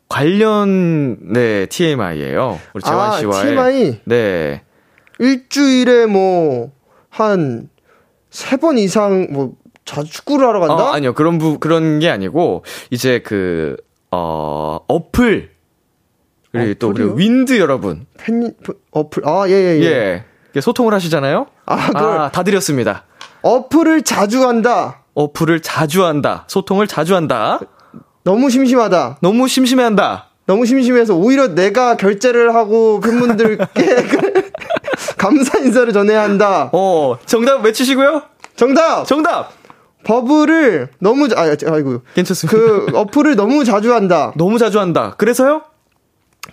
[0.08, 2.58] 관련 네 TMI예요.
[2.74, 4.00] 우리 재환 아, 씨와의 TMI?
[4.04, 4.62] 네.
[5.18, 6.70] 일주일에 뭐
[7.10, 7.68] 한
[8.30, 9.52] 세 번 이상 뭐
[9.84, 10.74] 자주 축구를 하러 간다?
[10.74, 11.14] 어, 아니요.
[11.14, 13.76] 그런 부 그런 게 아니고 이제 그
[14.12, 15.50] 어, 어플
[16.52, 17.04] 그리고 또 우리?
[17.24, 18.52] 윈드 여러분 팬
[18.90, 19.84] 어플 아 예예 예.
[19.84, 20.24] 예.
[20.46, 21.46] 이렇게 소통을 하시잖아요.
[21.66, 23.04] 아, 그걸- 아, 다 드렸습니다.
[23.42, 25.02] 어플을 자주 간다.
[25.14, 26.44] 어플을 자주 한다.
[26.48, 27.60] 소통을 자주 한다.
[28.24, 29.18] 너무 심심하다.
[29.22, 30.26] 너무 심심해한다.
[30.46, 33.64] 너무 심심해서 오히려 내가 결제를 하고 팬분들께
[35.16, 36.70] 감사 인사를 전해야 한다.
[36.72, 38.22] 어, 정답 외치시고요.
[38.56, 39.04] 정답.
[39.06, 39.52] 정답.
[40.04, 42.56] 버블을 너무 자- 아 아이고 괜찮습니다.
[42.58, 44.32] 그 어플을 너무 자주 한다.
[44.36, 45.14] 너무 자주 한다.
[45.18, 45.62] 그래서요?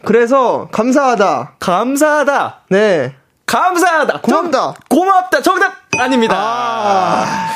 [0.04, 1.54] 그래서 감사하다.
[1.60, 2.62] 감사하다.
[2.70, 3.16] 네.
[3.46, 4.22] 감사하다.
[4.22, 4.52] 고맙다.
[4.52, 5.42] 정- 고맙다.
[5.42, 6.36] 정답 아닙니다.
[6.38, 7.50] 아,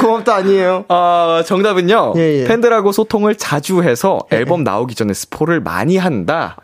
[0.00, 0.84] 고맙다 아니에요.
[0.88, 2.14] 어, 정답은요.
[2.16, 2.44] 예, 예.
[2.44, 6.56] 팬들하고 소통을 자주 해서 앨범 나오기 전에 스포를 많이 한다.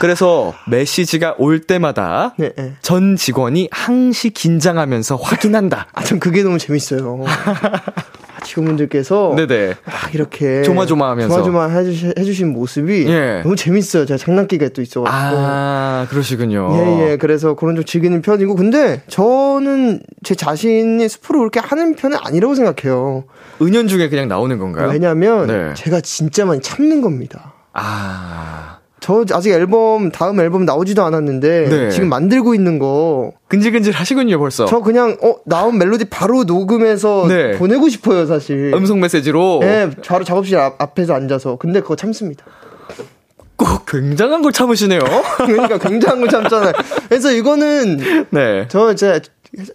[0.00, 2.74] 그래서 메시지가 올 때마다 네, 네.
[2.82, 5.86] 전 직원이 항시 긴장하면서 확인한다.
[5.94, 7.24] 아, 전 그게 너무 재밌어요.
[8.40, 9.74] 아, 직원분들께서 네네.
[9.84, 11.42] 막 이렇게 조마조마하면서.
[11.42, 13.40] 조마조마 해주시, 해주신 모습이 예.
[13.42, 14.06] 너무 재밌어요.
[14.06, 15.10] 제가 장난기가 또 있어가지고.
[15.12, 16.70] 아, 그러시군요.
[16.74, 17.16] 예, 예.
[17.16, 18.54] 그래서 그런 좀 즐기는 편이고.
[18.54, 23.24] 근데 저는 제 자신이 스포를 그렇게 하는 편은 아니라고 생각해요.
[23.62, 24.88] 은연 중에 그냥 나오는 건가요?
[24.88, 25.74] 왜냐면 네.
[25.74, 27.52] 제가 진짜 많이 참는 겁니다.
[27.72, 31.90] 아, 저 아직 앨범, 다음 앨범 나오지도 않았는데 네.
[31.90, 33.32] 지금 만들고 있는 거.
[33.48, 34.66] 근질근질 하시군요, 벌써.
[34.66, 37.52] 저 그냥, 어, 나온 멜로디 바로 녹음해서 네.
[37.52, 38.72] 보내고 싶어요, 사실.
[38.74, 41.56] 음성 메시지로 예, 바로 작업실 앞, 앞에서 앉아서.
[41.56, 42.44] 근데 그거 참습니다.
[43.56, 45.00] 꼭 굉장한 걸 참으시네요.
[45.44, 46.72] 그러니까 굉장한 걸 참잖아요.
[47.08, 48.66] 그래서 이거는 네.
[48.68, 49.20] 저 이제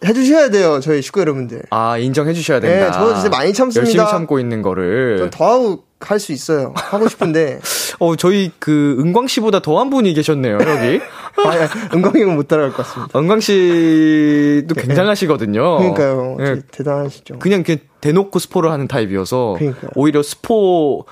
[0.03, 1.63] 해주셔야 돼요, 저희 식구 여러분들.
[1.69, 2.85] 아, 인정해 주셔야 된다.
[2.85, 3.85] 네, 저 진짜 많이 참습니다.
[3.87, 5.17] 열심히 참고 있는 거를.
[5.17, 6.73] 좀 더하고 할 수 있어요.
[6.75, 7.59] 하고 싶은데.
[7.99, 11.01] 어, 저희 그 은광 씨보다 더 한 분이 계셨네요, 여기.
[11.43, 13.19] 아, 예, 은광이 형은 못 따라갈 것 같습니다.
[13.19, 15.79] 은광 씨도 굉장하시거든요.
[15.79, 15.91] 네.
[15.93, 16.37] 그러니까요.
[16.41, 17.39] 예, 대단하시죠.
[17.39, 19.91] 그냥 그 대놓고 스포를 하는 타입이어서 그러니까요.
[19.95, 21.05] 오히려 스포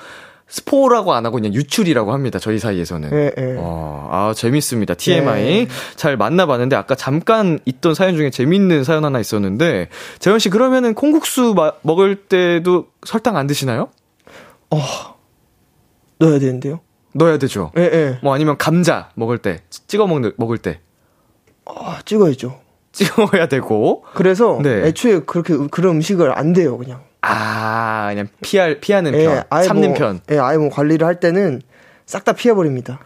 [0.47, 2.37] 스포라고 안 하고 그냥 유출이라고 합니다.
[2.37, 3.09] 저희 사이에서는.
[3.11, 3.55] 예, 예.
[3.57, 4.93] 어, 아, 재밌습니다.
[4.93, 5.43] TMI.
[5.43, 5.67] 네.
[5.95, 9.89] 잘 만나봤는데, 아까 잠깐 있던 사연 중에 재밌는 사연 하나 있었는데,
[10.19, 13.87] 재현 씨, 그러면은 콩국수 마- 먹을 때도 설탕 안 드시나요?
[16.19, 16.81] 넣어야 되는데요.
[17.13, 17.71] 넣어야 되죠.
[17.77, 18.19] 예, 예.
[18.23, 20.79] 뭐 아니면 감자 먹을 때, 찍어 먹는, 먹을 때,
[21.65, 22.59] 아, 찍어야죠.
[22.91, 24.87] 찍어 먹어야 되고, 그래서 네.
[24.87, 27.01] 애초에 그렇게 그런 음식을 안 돼요, 그냥.
[27.21, 30.19] 아, 그냥 피할, 피하는 편, 예, 아예 참는 뭐, 편.
[30.31, 31.61] 예, 아예 뭐 관리를 할 때는
[32.05, 32.99] 싹 다 피해 버립니다.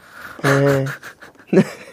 [0.45, 0.86] 예.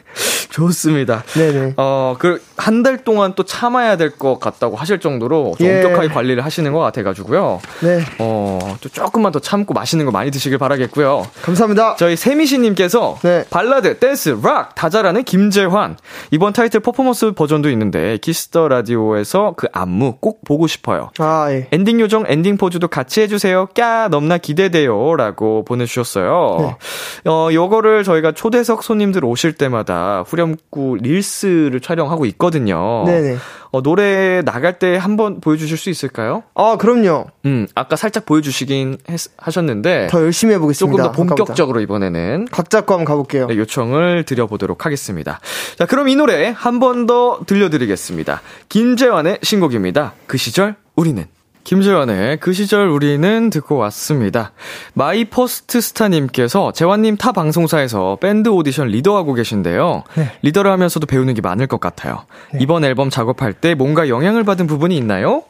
[0.55, 1.25] 좋습니다.
[1.35, 1.75] 네네.
[1.77, 5.83] 어, 그, 한 달 동안 또 참아야 될 것 같다고 하실 정도로 좀 예.
[5.83, 7.61] 엄격하게 관리를 하시는 것 같아가지고요.
[7.83, 8.01] 네.
[8.19, 11.27] 어, 또 조금만 더 참고 맛있는 거 많이 드시길 바라겠고요.
[11.43, 11.97] 감사합니다.
[11.97, 13.45] 저희 세미씨님께서 네.
[13.51, 15.97] 발라드, 댄스, 락 다 잘하는 김재환
[16.31, 21.11] 이번 타이틀 퍼포먼스 버전도 있는데 키스 더 라디오에서 그 안무 꼭 보고 싶어요.
[21.19, 21.69] 아, 예.
[21.73, 23.69] 엔딩 요정, 엔딩 포즈도 같이 해주세요.
[23.75, 25.17] 꺄 넘나 기대돼요.
[25.17, 26.57] 라고 보내주셨어요.
[26.61, 27.31] 네.
[27.31, 33.05] 어, 요거를 저희가 초대석 손님들 오실 때마다 후렴 구 릴스를 촬영하고 있거든요.
[33.07, 33.37] 네네.
[33.73, 36.45] 어, 노래 나갈 때 한번 보여주실 수 있을까요?
[36.55, 37.27] 아, 그럼요.
[37.47, 40.07] 음, 아까 살짝 보여주시긴 했- 하셨는데.
[40.11, 41.03] 더 열심히 해보겠습니다.
[41.03, 41.35] 조금 더 아까보다.
[41.35, 43.47] 본격적으로 이번에는 각 잡고 한번 가볼게요.
[43.49, 45.41] 네, 요청을 드려보도록 하겠습니다.
[45.79, 48.41] 자, 그럼 이 노래 한 번 더 들려드리겠습니다.
[48.69, 50.13] 김재환의 신곡입니다.
[50.27, 51.25] 그 시절 우리는.
[51.65, 54.53] 김재환의 그 시절 우리는 듣고 왔습니다.
[54.93, 60.05] 마이 퍼스트 스타님께서 재환님 타 방송사에서 밴드 오디션 리더하고 계신데요.
[60.17, 60.31] 네.
[60.43, 62.27] 리더를 하면서도 배우는 게 많을 것 같아요.
[62.61, 65.45] 이번 앨범 작업할 때 뭔가 영향을 받은 부분이 있나요?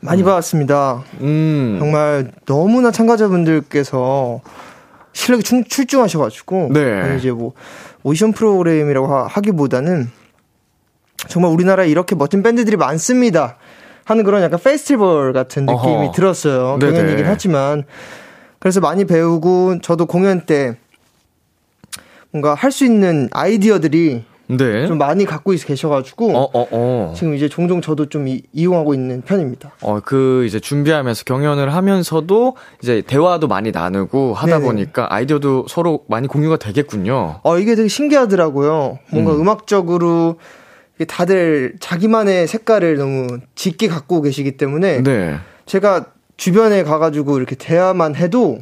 [0.00, 1.02] 많이 받았습니다.
[1.22, 1.76] 음.
[1.80, 4.42] 정말 너무나 참가자분들께서
[5.14, 7.16] 실력이 충- 출중하셔가지고 네.
[7.18, 7.52] 이제 뭐
[8.02, 10.10] 오디션 프로그램이라고 하- 하기보다는
[11.28, 13.56] 정말 우리나라에 이렇게 멋진 밴드들이 많습니다.
[14.04, 16.12] 하는 그런 약간 페스티벌 같은 느낌이 어허.
[16.12, 16.78] 들었어요.
[16.78, 16.92] 네네.
[16.92, 17.84] 공연이긴 하지만
[18.58, 20.76] 그래서 많이 배우고 저도 공연 때
[22.30, 24.86] 뭔가 할 수 있는 아이디어들이 네.
[24.86, 27.12] 좀 많이 갖고 계셔가지고 어, 어, 어.
[27.16, 29.72] 지금 이제 종종 저도 좀 이, 이용하고 있는 편입니다.
[29.80, 34.66] 어, 그, 이제 준비하면서 경연을 하면서도 이제 대화도 많이 나누고 하다 네네.
[34.66, 37.40] 보니까 아이디어도 서로 많이 공유가 되겠군요.
[37.42, 38.98] 어, 이게 되게 신기하더라고요.
[39.10, 39.48] 뭔가 음.
[39.48, 40.36] 악적으로
[41.08, 45.38] 다들 자기만의 색깔을 너무 짙게 갖고 계시기 때문에 네.
[45.66, 48.60] 제가 주변에 가가지고 이렇게 대화만 해도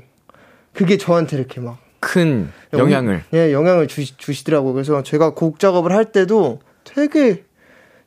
[0.72, 3.22] 그게 저한테 이렇게 막 큰 영향을.
[3.32, 4.72] 예, 영향을 주, 주시더라고요.
[4.72, 7.44] 그래서 제가 곡 작업을 할 때도 되게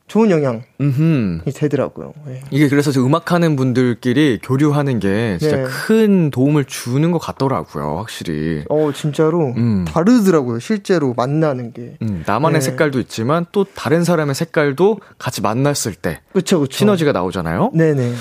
[0.06, 2.12] 좋은 영향 이음 되더라고요.
[2.28, 2.40] 예.
[2.50, 5.64] 이게 그래서 저 음악하는 분들끼리 교류하는 게 진짜 네.
[5.64, 8.64] 큰 도움을 주는 것 같더라고요, 확실히.
[8.68, 9.84] 어, 진짜로 음.
[9.86, 10.58] 다르더라고요.
[10.58, 11.96] 실제로 만나는 게.
[12.02, 12.64] 음, 나만의 네.
[12.66, 16.78] 색깔도 있지만 또 다른 사람의 색깔도 같이 만났을 때 그쵸, 그쵸.
[16.78, 17.70] 시너지가 나오잖아요.
[17.74, 18.12] 네네.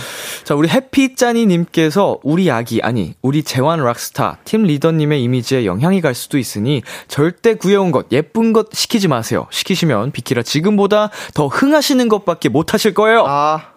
[0.43, 6.38] 자, 우리 해피짜니님께서 우리 아기, 아니, 우리 재환 락스타, 팀 리더님의 이미지에 영향이 갈 수도
[6.38, 9.47] 있으니 절대 구해온 것, 예쁜 것 시키지 마세요.
[9.49, 13.23] 시키시면 비키라 지금보다 더 흥하시는 것밖에 못 하실 거예요.
[13.27, 13.71] 아,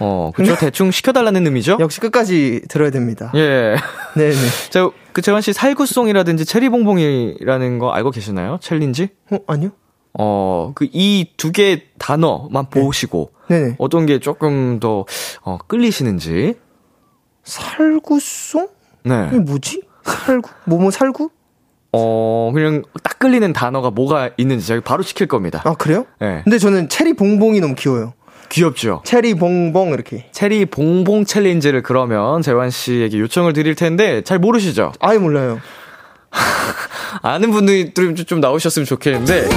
[0.00, 0.54] 어, 그쵸.
[0.56, 1.76] 대충 시켜달라는 의미죠?
[1.80, 3.32] 역시 끝까지 들어야 됩니다.
[3.34, 3.76] 예.
[4.16, 4.34] 네네.
[4.70, 8.58] 자, 그 재환 씨 살구송이라든지 체리봉봉이라는 거 알고 계시나요?
[8.60, 9.08] 챌린지?
[9.30, 9.70] 어, 아니요?
[10.18, 13.76] 어, 그 이 두 개 단어만 보시고 네네.
[13.78, 15.04] 어떤 게 조금 더
[15.42, 16.54] 어, 끌리시는지.
[17.44, 18.68] 살구송?
[19.04, 19.28] 네.
[19.30, 19.82] 이게 뭐지?
[20.04, 20.50] 살구?
[20.64, 21.30] 뭐뭐 살구?
[21.92, 25.62] 어, 그냥 딱 끌리는 단어가 뭐가 있는지 저희 바로 시킬 겁니다.
[25.64, 26.06] 아, 그래요?
[26.20, 26.42] 네.
[26.44, 28.14] 근데 저는 체리 봉봉이 너무 귀여워요.
[28.50, 29.02] 귀엽죠?
[29.04, 30.26] 체리 봉봉 이렇게.
[30.32, 34.92] 체리 봉봉 챌린지를 그러면 재환 씨에게 요청을 드릴 텐데 잘 모르시죠?
[35.00, 35.60] 아예 몰라요.
[37.22, 39.48] 아는 분들이 좀- 좀 나오셨으면 좋겠는데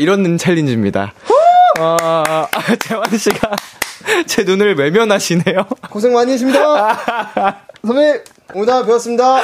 [0.00, 1.12] 이런 챌린지입니다.
[1.78, 2.48] 어, 아,
[2.78, 3.50] 재환 씨가
[4.26, 5.66] 제 눈을 외면하시네요.
[5.90, 7.60] 고생 많이 했습니다.
[7.84, 8.20] 선배님,
[8.54, 9.40] 오다 배웠습니다.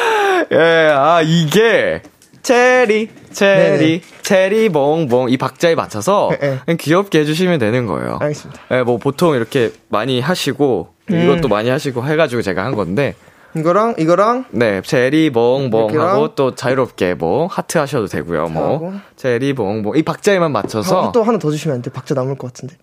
[0.52, 2.02] 예, 아, 이게,
[2.42, 4.00] 체리, 체리, 네네.
[4.22, 6.76] 체리 봉봉, 이 박자에 맞춰서 네, 네.
[6.76, 8.18] 귀엽게 해주시면 되는 거예요.
[8.20, 8.62] 알겠습니다.
[8.72, 11.22] 예, 뭐 보통 이렇게 많이 하시고, 음.
[11.22, 13.14] 이것도 많이 하시고 해가지고 제가 한 건데,
[13.56, 18.48] 이거랑, 이거랑, 네, 체리 봉봉 이렇게랑 하고 또 자유롭게 뭐 하트 하셔도 되고요.
[18.48, 18.92] 뭐.
[19.16, 21.90] 체리 봉봉 이 박자에만 맞춰서 아, 또 하나 더 주시면 안 돼.
[21.90, 22.76] 박자 남을 것 같은데.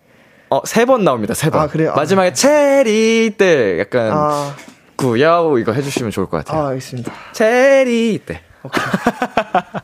[0.50, 1.34] 어, 세 번 나옵니다.
[1.34, 1.60] 세 번.
[1.62, 1.92] 아, 그래요?
[1.92, 1.96] 아.
[1.96, 4.54] 마지막에 체리 때 약간 아,
[4.96, 6.62] 구야오 이거 해주시면 좋을 것 같아요.
[6.64, 7.12] 아, 알겠습니다.
[7.32, 8.40] 체리 때.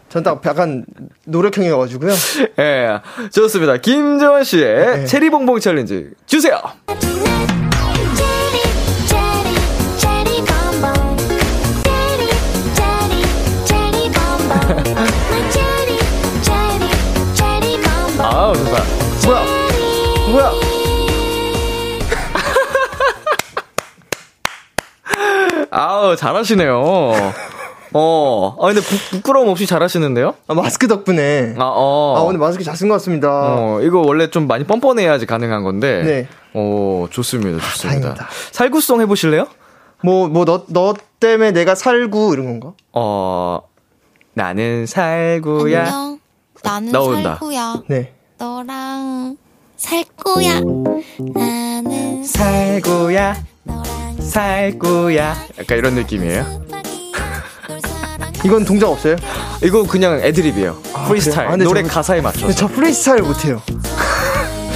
[0.09, 0.87] 전 딱 약간
[1.27, 2.13] 노력형이어가지고요.
[2.59, 2.99] 예,
[3.31, 3.77] 좋습니다.
[3.77, 5.05] 김재환 씨의 네.
[5.05, 6.59] 체리 봉봉 챌린지 주세요.
[18.41, 18.83] 아우 좋다.
[19.27, 19.45] 뭐야?
[20.33, 20.53] 뭐야?
[25.71, 26.83] 아우 잘하시네요.
[27.93, 30.35] 어, 아 근데 부, 부끄러움 없이 잘하시는데요?
[30.47, 31.55] 아, 마스크 덕분에.
[31.59, 32.15] 아, 어.
[32.17, 33.29] 아, 오늘 마스크 잘 쓴 것 같습니다.
[33.29, 36.03] 어, 이거 원래 좀 많이 뻔뻔해야지 가능한 건데.
[36.03, 36.29] 네.
[36.55, 38.01] 어, 좋습니다, 좋습니다.
[38.15, 38.29] 다행이다.
[38.53, 39.47] 살구송 해보실래요?
[40.03, 42.73] 뭐, 뭐, 너, 너 때문에 내가 살고, 이런 건가?
[42.95, 43.61] 어,
[44.33, 45.81] 나는 살구야.
[45.85, 46.19] 안녕.
[46.63, 47.31] 나는 나온다.
[47.39, 47.83] 살구야.
[47.89, 48.15] 네.
[48.41, 49.37] 너랑
[49.77, 50.61] 살 거야.
[51.35, 55.37] 나는 살구야, 너랑 살구야.
[55.59, 56.63] 약간 이런 느낌이에요.
[58.43, 59.17] 이건 동작 없어요?
[59.63, 60.75] 이거 그냥 애드립이에요.
[61.07, 61.49] 프리스타일.
[61.49, 61.53] 그래요?
[61.53, 62.51] 아, 노래 저- 가사에 맞춰서.
[62.55, 63.61] 저 프리스타일 못해요.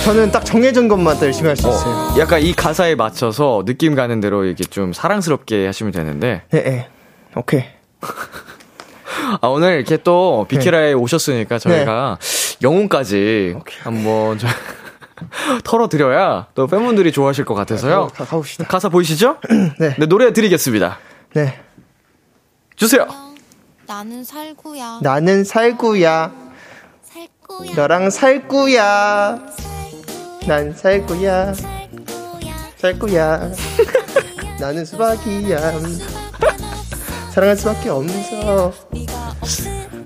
[0.04, 1.94] 저는 딱 정해진 것만 딱 열심히 할수 있어요.
[1.94, 6.42] 어, 약간 이 가사에 맞춰서 느낌 가는 대로 이렇게 좀 사랑스럽게 하시면 되는데.
[6.50, 6.88] 네, 네.
[7.34, 7.64] 오케이.
[9.40, 10.92] 아, 오늘 이렇게 또 비키라에 네.
[10.92, 12.18] 오셨으니까 저희가
[12.62, 14.48] 영혼까지 한번 좀
[15.64, 18.08] 털어드려야 또 팬분들이 좋아하실 것 같아서요.
[18.14, 18.64] 가, 가 봅시다.
[18.66, 19.38] 가사 보이시죠?
[19.78, 19.94] 네.
[19.98, 20.98] 네, 노래 드리겠습니다.
[21.34, 21.60] 네.
[22.76, 23.06] 주세요.
[23.86, 25.00] 나는 살구야.
[25.02, 26.32] 나는 살구야.
[27.02, 27.74] 살 거야.
[27.76, 29.38] 너랑 살구야.
[29.56, 30.46] 살구야.
[30.46, 31.52] 난 살구야.
[31.54, 32.54] 살구야.
[32.76, 33.50] 살구야.
[34.60, 35.58] 나는 수박이야.
[37.32, 38.72] 사랑할 수밖에 없어.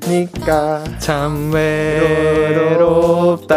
[0.09, 0.82] 니까.
[0.98, 3.56] 참 외롭다.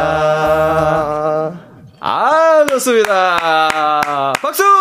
[2.00, 4.34] 아, 좋습니다.
[4.42, 4.64] 박수!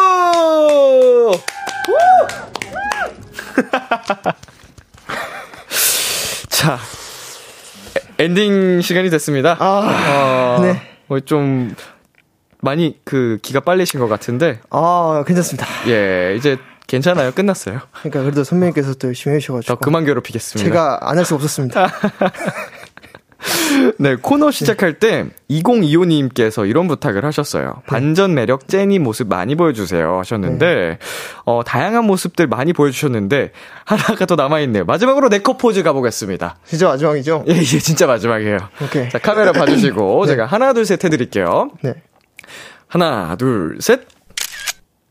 [6.49, 6.79] 자,
[8.19, 9.57] 에- 엔딩 시간이 됐습니다.
[9.59, 10.81] 아, 어, 네.
[11.07, 11.75] 뭐 좀,
[12.61, 15.67] 많이 그, 기가 빨리신 것 같은데, 아, 괜찮습니다.
[15.89, 16.59] 예, 이제
[16.91, 17.31] 괜찮아요.
[17.31, 17.81] 끝났어요.
[18.01, 19.75] 그러니까 그래도 선배님께서 또 열심히 해주셔가지고.
[19.75, 20.69] 더 그만 괴롭히겠습니다.
[20.69, 21.89] 제가 안 할 수 없었습니다.
[23.99, 27.83] 네, 코너 시작할 때 2025님께서 이런 부탁을 하셨어요.
[27.87, 30.99] 반전 매력 제니 모습 많이 보여주세요 하셨는데,
[31.47, 33.53] 어, 다양한 모습들 많이 보여주셨는데,
[33.85, 34.85] 하나가 더 남아있네요.
[34.85, 36.59] 마지막으로 네컷 포즈 가보겠습니다.
[36.67, 37.45] 진짜 마지막이죠?
[37.49, 38.59] 예, 이게 진짜 마지막이에요.
[38.83, 39.09] 오케이.
[39.09, 41.71] 자, 카메라 봐주시고, 제가 하나, 둘, 셋 해드릴게요.
[41.83, 41.95] 네.
[42.89, 44.03] 하나, 둘, 셋.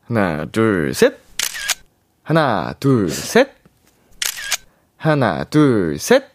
[0.07, 1.17] 하나, 둘, 셋.
[2.29, 3.49] 하나, 둘, 셋.
[4.97, 6.25] 하나, 둘, 셋.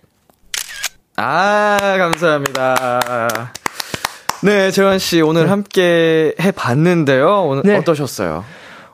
[1.14, 3.52] 아, 감사합니다.
[4.42, 7.44] 네, 재환 씨 오늘 함께 해 봤는데요.
[7.44, 7.76] 오늘 네.
[7.76, 8.44] 어떠셨어요?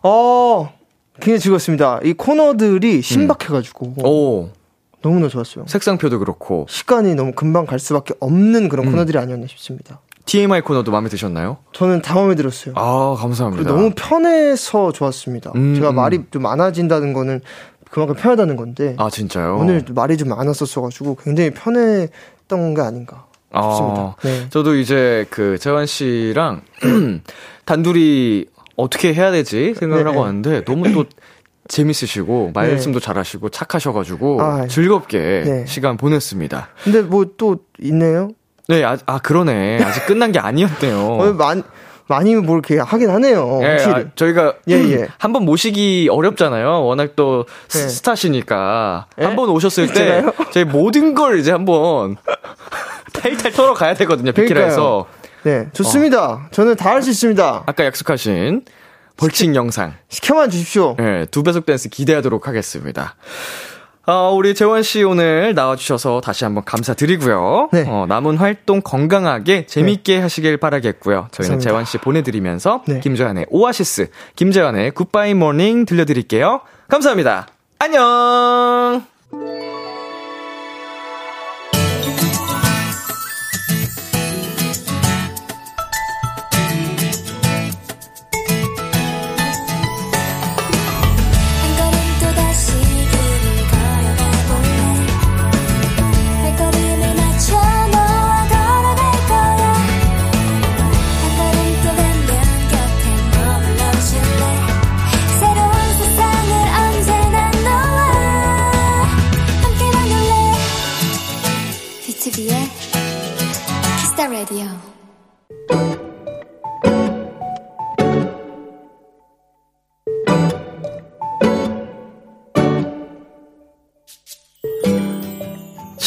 [0.03, 0.75] 어,
[1.15, 2.01] 굉장히 즐거웠습니다.
[2.05, 3.95] 이 코너들이 신박해 가지고.
[4.07, 4.51] 오,
[5.01, 5.65] 너무나 좋았어요.
[5.69, 8.91] 색상표도 그렇고 시간이 너무 금방 갈 수밖에 없는 그런 음.
[8.91, 10.01] 코너들이 아니었나 싶습니다.
[10.31, 11.57] TMI 코너도 마음에 드셨나요?
[11.73, 12.75] 저는 다 마음에 들었어요.
[12.77, 13.69] 아, 감사합니다.
[13.69, 15.51] 너무 편해서 좋았습니다.
[15.57, 15.97] 음, 제가 음.
[15.97, 17.41] 말이 좀 많아진다는 거는
[17.91, 19.57] 그만큼 편하다는 건데 아, 진짜요?
[19.61, 24.01] 오늘 말이 좀 많았었어가지고 굉장히 편했던 게 아닌가 싶습니다.
[24.01, 24.47] 아, 네.
[24.51, 26.63] 저도 이제 그 재환 씨랑
[27.67, 30.27] 단둘이 어떻게 해야 되지 생각을 네, 하고 네.
[30.27, 31.07] 왔는데 너무 또
[31.67, 35.65] 재밌으시고 말씀도 잘하시고 착하셔가지고 아, 즐겁게 네.
[35.67, 36.69] 시간 보냈습니다.
[36.85, 38.31] 근데 뭐 또 있네요.
[38.71, 39.83] 네, 아, 아, 그러네.
[39.83, 40.99] 아직 끝난 게 아니었네요.
[41.21, 41.63] 어, 많이
[42.07, 43.61] 많이 뭘 이렇게 하긴 하네요.
[43.63, 43.67] 예.
[43.85, 45.09] 아, 저희가 예, 예.
[45.19, 46.85] 한 번 모시기 어렵잖아요.
[46.85, 47.89] 워낙 또 스- 네.
[47.89, 49.25] 스타시니까 예?
[49.25, 50.25] 한번 오셨을 때?
[50.53, 52.17] 저희 모든 걸 이제 한번
[53.13, 54.33] 탈탈 털어 가야 되거든요.
[54.33, 55.07] 비키라에서
[55.45, 56.49] 네, 좋습니다.
[56.51, 57.63] 저는 다 할 수 있습니다.
[57.67, 58.63] 아까 약속하신
[59.17, 60.97] 벌칙 영상 시켜만 주십시오.
[60.99, 63.15] 네, 두 배속 댄스 기대하도록 하겠습니다.
[64.11, 67.69] 어, 우리 재환 씨 오늘 나와주셔서 다시 한번 감사드리고요.
[67.73, 67.85] 네.
[67.87, 71.29] 어, 남은 활동 건강하게 재밌게 하시길 바라겠고요.
[71.31, 71.61] 저희는 감사합니다.
[71.61, 72.99] 재환 씨 보내드리면서 네.
[72.99, 76.61] 김재환의 오아시스, 김재환의 굿바이 모닝 들려드릴게요.
[76.89, 77.47] 감사합니다.
[77.79, 79.05] 안녕!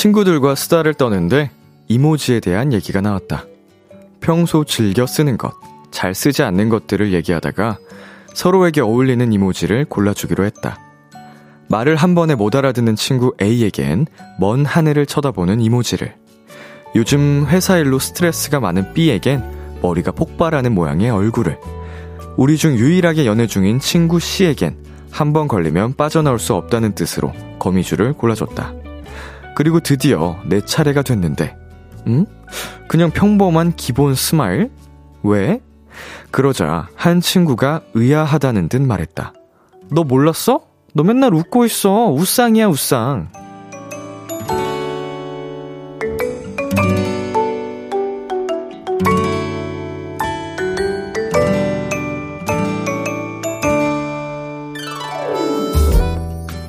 [0.03, 1.49] 친구들과 수다를 떠는데
[1.87, 3.45] 이모지에 대한 얘기가 나왔다.
[4.19, 5.53] 평소 즐겨 쓰는 것,
[5.91, 7.77] 잘 쓰지 않는 것들을 얘기하다가
[8.33, 10.77] 서로에게 어울리는 이모지를 골라주기로 했다.
[11.69, 14.07] 말을 한 번에 못 알아듣는 친구 A에겐
[14.41, 16.13] 먼 하늘을 쳐다보는 이모지를,
[16.97, 19.41] 요즘 회사 일로 스트레스가 많은 B에겐
[19.81, 21.57] 머리가 폭발하는 모양의 얼굴을,
[22.35, 24.75] 우리 중 유일하게 연애 중인 친구 C에겐
[25.11, 28.82] 한 번 걸리면 빠져나올 수 없다는 뜻으로 거미줄을 골라줬다.
[29.55, 31.55] 그리고 드디어 내 차례가 됐는데,
[32.07, 32.25] 응?
[32.87, 34.71] 그냥 평범한 기본 스마일?
[35.23, 35.61] 왜?
[36.31, 39.33] 그러자 한 친구가 의아하다는 듯 말했다.
[39.91, 40.61] 너 몰랐어?
[40.93, 42.09] 너 맨날 웃고 있어.
[42.11, 43.29] 웃상이야, 웃상.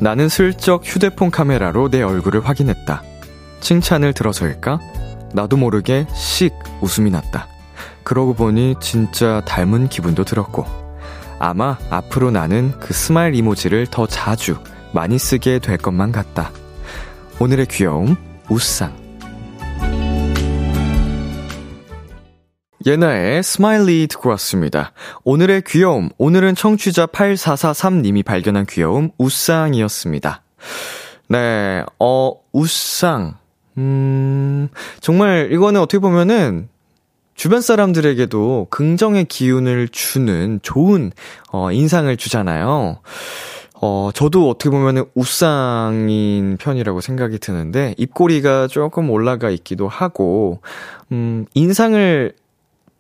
[0.04, 3.02] 나는 슬쩍 휴대폰 카메라로 내 얼굴을 확인했다.
[3.60, 4.78] 칭찬을 들어서일까?
[5.32, 6.52] 나도 모르게 씩
[6.82, 7.48] 웃음이 났다.
[8.02, 10.66] 그러고 보니 진짜 닮은 기분도 들었고.
[11.38, 14.58] 아마 앞으로 나는 그 스마일 이모지를 더 자주
[14.92, 16.50] 많이 쓰게 될 것만 같다.
[17.38, 18.14] 오늘의 귀여움,
[18.50, 19.03] 웃상.
[22.86, 24.92] 예나의 스마일리 듣고 왔습니다.
[25.24, 30.42] 오늘의 귀여움, 오늘은 청취자 8443님이 발견한 귀여움, 우상이었습니다.
[31.28, 33.36] 네, 어, 우상.
[33.78, 34.68] 음,
[35.00, 36.68] 정말 이거는 어떻게 보면은
[37.34, 41.10] 주변 사람들에게도 긍정의 기운을 주는 좋은,
[41.52, 42.98] 어, 인상을 주잖아요.
[43.80, 50.60] 어, 저도 어떻게 보면은 우상인 편이라고 생각이 드는데, 입꼬리가 조금 올라가 있기도 하고,
[51.12, 52.34] 음, 인상을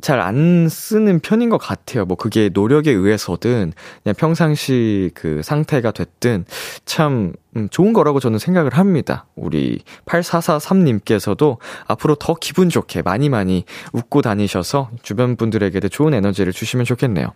[0.04, 2.04] 잘 안 쓰는 편인 것 같아요.
[2.04, 6.44] 뭐 그게 노력에 의해서든 그냥 평상시 그 상태가 됐든
[6.84, 9.26] 참 음, 좋은 거라고 저는 생각을 합니다.
[9.34, 16.84] 우리 8443님께서도 앞으로 더 기분 좋게 많이 많이 웃고 다니셔서 주변 분들에게도 좋은 에너지를 주시면
[16.84, 17.28] 좋겠네요.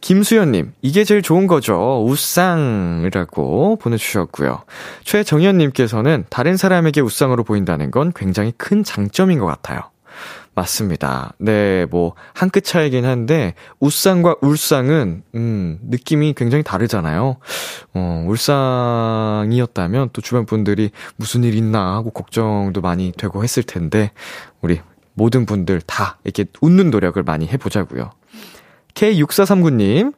[0.00, 2.04] 김수연님, 이게 제일 좋은 거죠.
[2.06, 4.62] 우상이라고 보내주셨고요.
[5.02, 9.80] 최정현님께서는 다른 사람에게 우상으로 보인다는 건 굉장히 큰 장점인 것 같아요.
[10.58, 11.34] 맞습니다.
[11.38, 17.36] 네, 뭐, 한 끗 차이긴 한데, 우상과 울상은, 음, 느낌이 굉장히 다르잖아요.
[17.94, 24.10] 어, 울상이었다면 또 주변 분들이 무슨 일 있나 하고 걱정도 많이 되고 했을 텐데,
[24.60, 24.80] 우리
[25.14, 28.10] 모든 분들 다 이렇게 웃는 노력을 많이 해보자고요.
[28.94, 30.12] K6439님,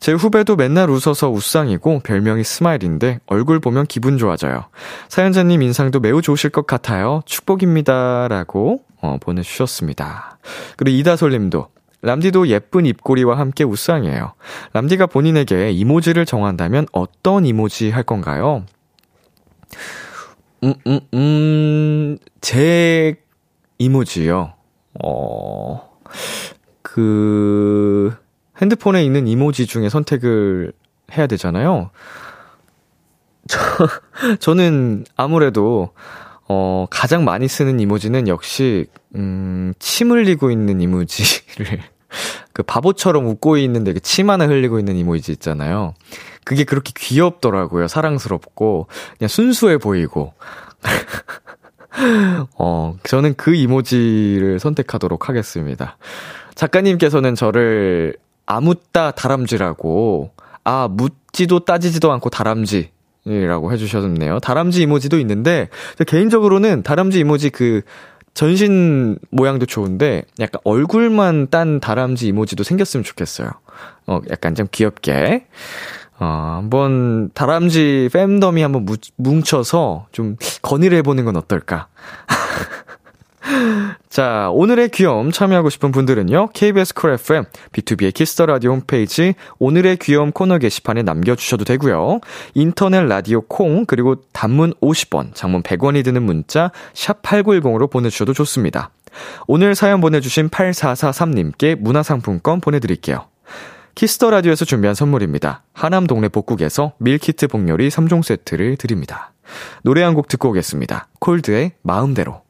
[0.00, 4.64] 제 후배도 맨날 웃어서 우상이고 별명이 스마일인데 얼굴 보면 기분 좋아져요.
[5.08, 7.20] 사연자님 인상도 매우 좋으실 것 같아요.
[7.26, 8.26] 축복입니다.
[8.28, 10.38] 라고 어, 보내주셨습니다.
[10.76, 11.68] 그리고 이다솔 님도
[12.02, 14.32] 람디도 예쁜 입꼬리와 함께 우상이에요.
[14.72, 18.64] 람디가 본인에게 이모지를 정한다면 어떤 이모지 할 건가요?
[20.64, 23.16] 음, 음, 음, 제
[23.78, 24.54] 이모지요.
[25.04, 25.90] 어,
[26.82, 28.14] 그,
[28.60, 30.72] 핸드폰에 있는 이모지 중에 선택을
[31.16, 31.90] 해야 되잖아요.
[33.48, 33.58] 저,
[34.38, 35.90] 저는 아무래도,
[36.48, 41.80] 어, 가장 많이 쓰는 이모지는 역시, 음, 침 흘리고 있는 이모지를,
[42.52, 45.94] 그 바보처럼 웃고 있는데 그 침 하나 흘리고 있는 이모지 있잖아요.
[46.44, 47.88] 그게 그렇게 귀엽더라고요.
[47.88, 48.88] 사랑스럽고,
[49.18, 50.34] 그냥 순수해 보이고.
[52.58, 55.96] 어, 저는 그 이모지를 선택하도록 하겠습니다.
[56.54, 58.16] 작가님께서는 저를
[58.50, 60.32] 아무따 다람쥐라고,
[60.64, 62.90] 아, 묻지도 따지지도 않고 다람쥐.
[63.26, 64.40] 이라고 해주셨네요.
[64.40, 67.82] 다람쥐 이모지도 있는데, 저 개인적으로는 다람쥐 이모지 그,
[68.34, 73.50] 전신 모양도 좋은데, 약간 얼굴만 딴 다람쥐 이모지도 생겼으면 좋겠어요.
[74.06, 75.46] 어, 약간 좀 귀엽게.
[76.18, 81.86] 어, 한번 다람쥐 팬덤이 한번 무, 뭉쳐서 좀 건의를 해보는 건 어떨까?
[84.08, 89.98] 자, 오늘의 귀여움 참여하고 싶은 분들은요, KBS 쿨 FM, 비투비의 키스 더 라디오 홈페이지, 오늘의
[89.98, 92.20] 귀여움 코너 게시판에 남겨주셔도 되고요
[92.54, 98.90] 인터넷 라디오 콩, 그리고 단문 50원, 장문 100원이 드는 문자, 샵8910으로 보내주셔도 좋습니다.
[99.46, 103.26] 오늘 사연 보내주신 8443님께 문화상품권 보내드릴게요.
[103.94, 105.62] 키스 더 라디오에서 준비한 선물입니다.
[105.72, 109.32] 하남 동네 복국에서 밀키트 복요리 3종 세트를 드립니다.
[109.82, 111.08] 노래 한 곡 듣고 오겠습니다.
[111.18, 112.42] 콜드의 마음대로.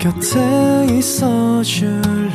[0.00, 2.32] 곁에 있어 줄래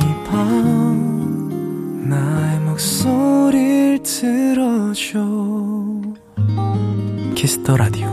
[0.00, 5.20] 이 밤 나의 목소리를 들어줘
[7.34, 8.08] 키스 더 라디오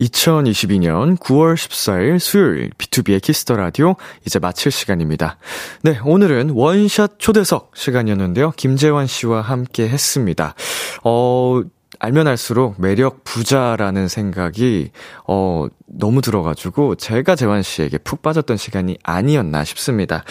[0.00, 3.96] 2022년 9월 14일 수요일 비투비의 키스 더 라디오
[4.26, 5.38] 이제 마칠 시간입니다.
[5.82, 8.52] 네, 오늘은 원샷 초대석 시간이었는데요.
[8.56, 10.54] 김재환 씨와 함께 했습니다.
[11.02, 11.62] 어,
[11.98, 14.90] 알면 알수록 매력 부자라는 생각이
[15.26, 20.24] 어 너무 들어가지고 제가 재환 씨에게 푹 빠졌던 시간이 아니었나 싶습니다.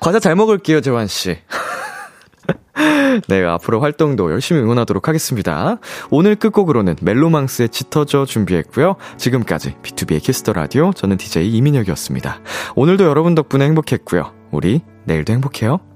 [0.00, 1.38] 과자 잘 먹을게요, 재환 씨.
[3.28, 5.78] 네, 앞으로 활동도 열심히 응원하도록 하겠습니다.
[6.10, 8.96] 오늘 끝곡으로는 멜로망스의 짙어져 준비했고요.
[9.16, 12.40] 지금까지 비투비의 키스 더 라디오 저는 DJ 이민혁이었습니다.
[12.74, 14.32] 오늘도 여러분 덕분에 행복했고요.
[14.50, 15.93] 우리 내일도 행복해요.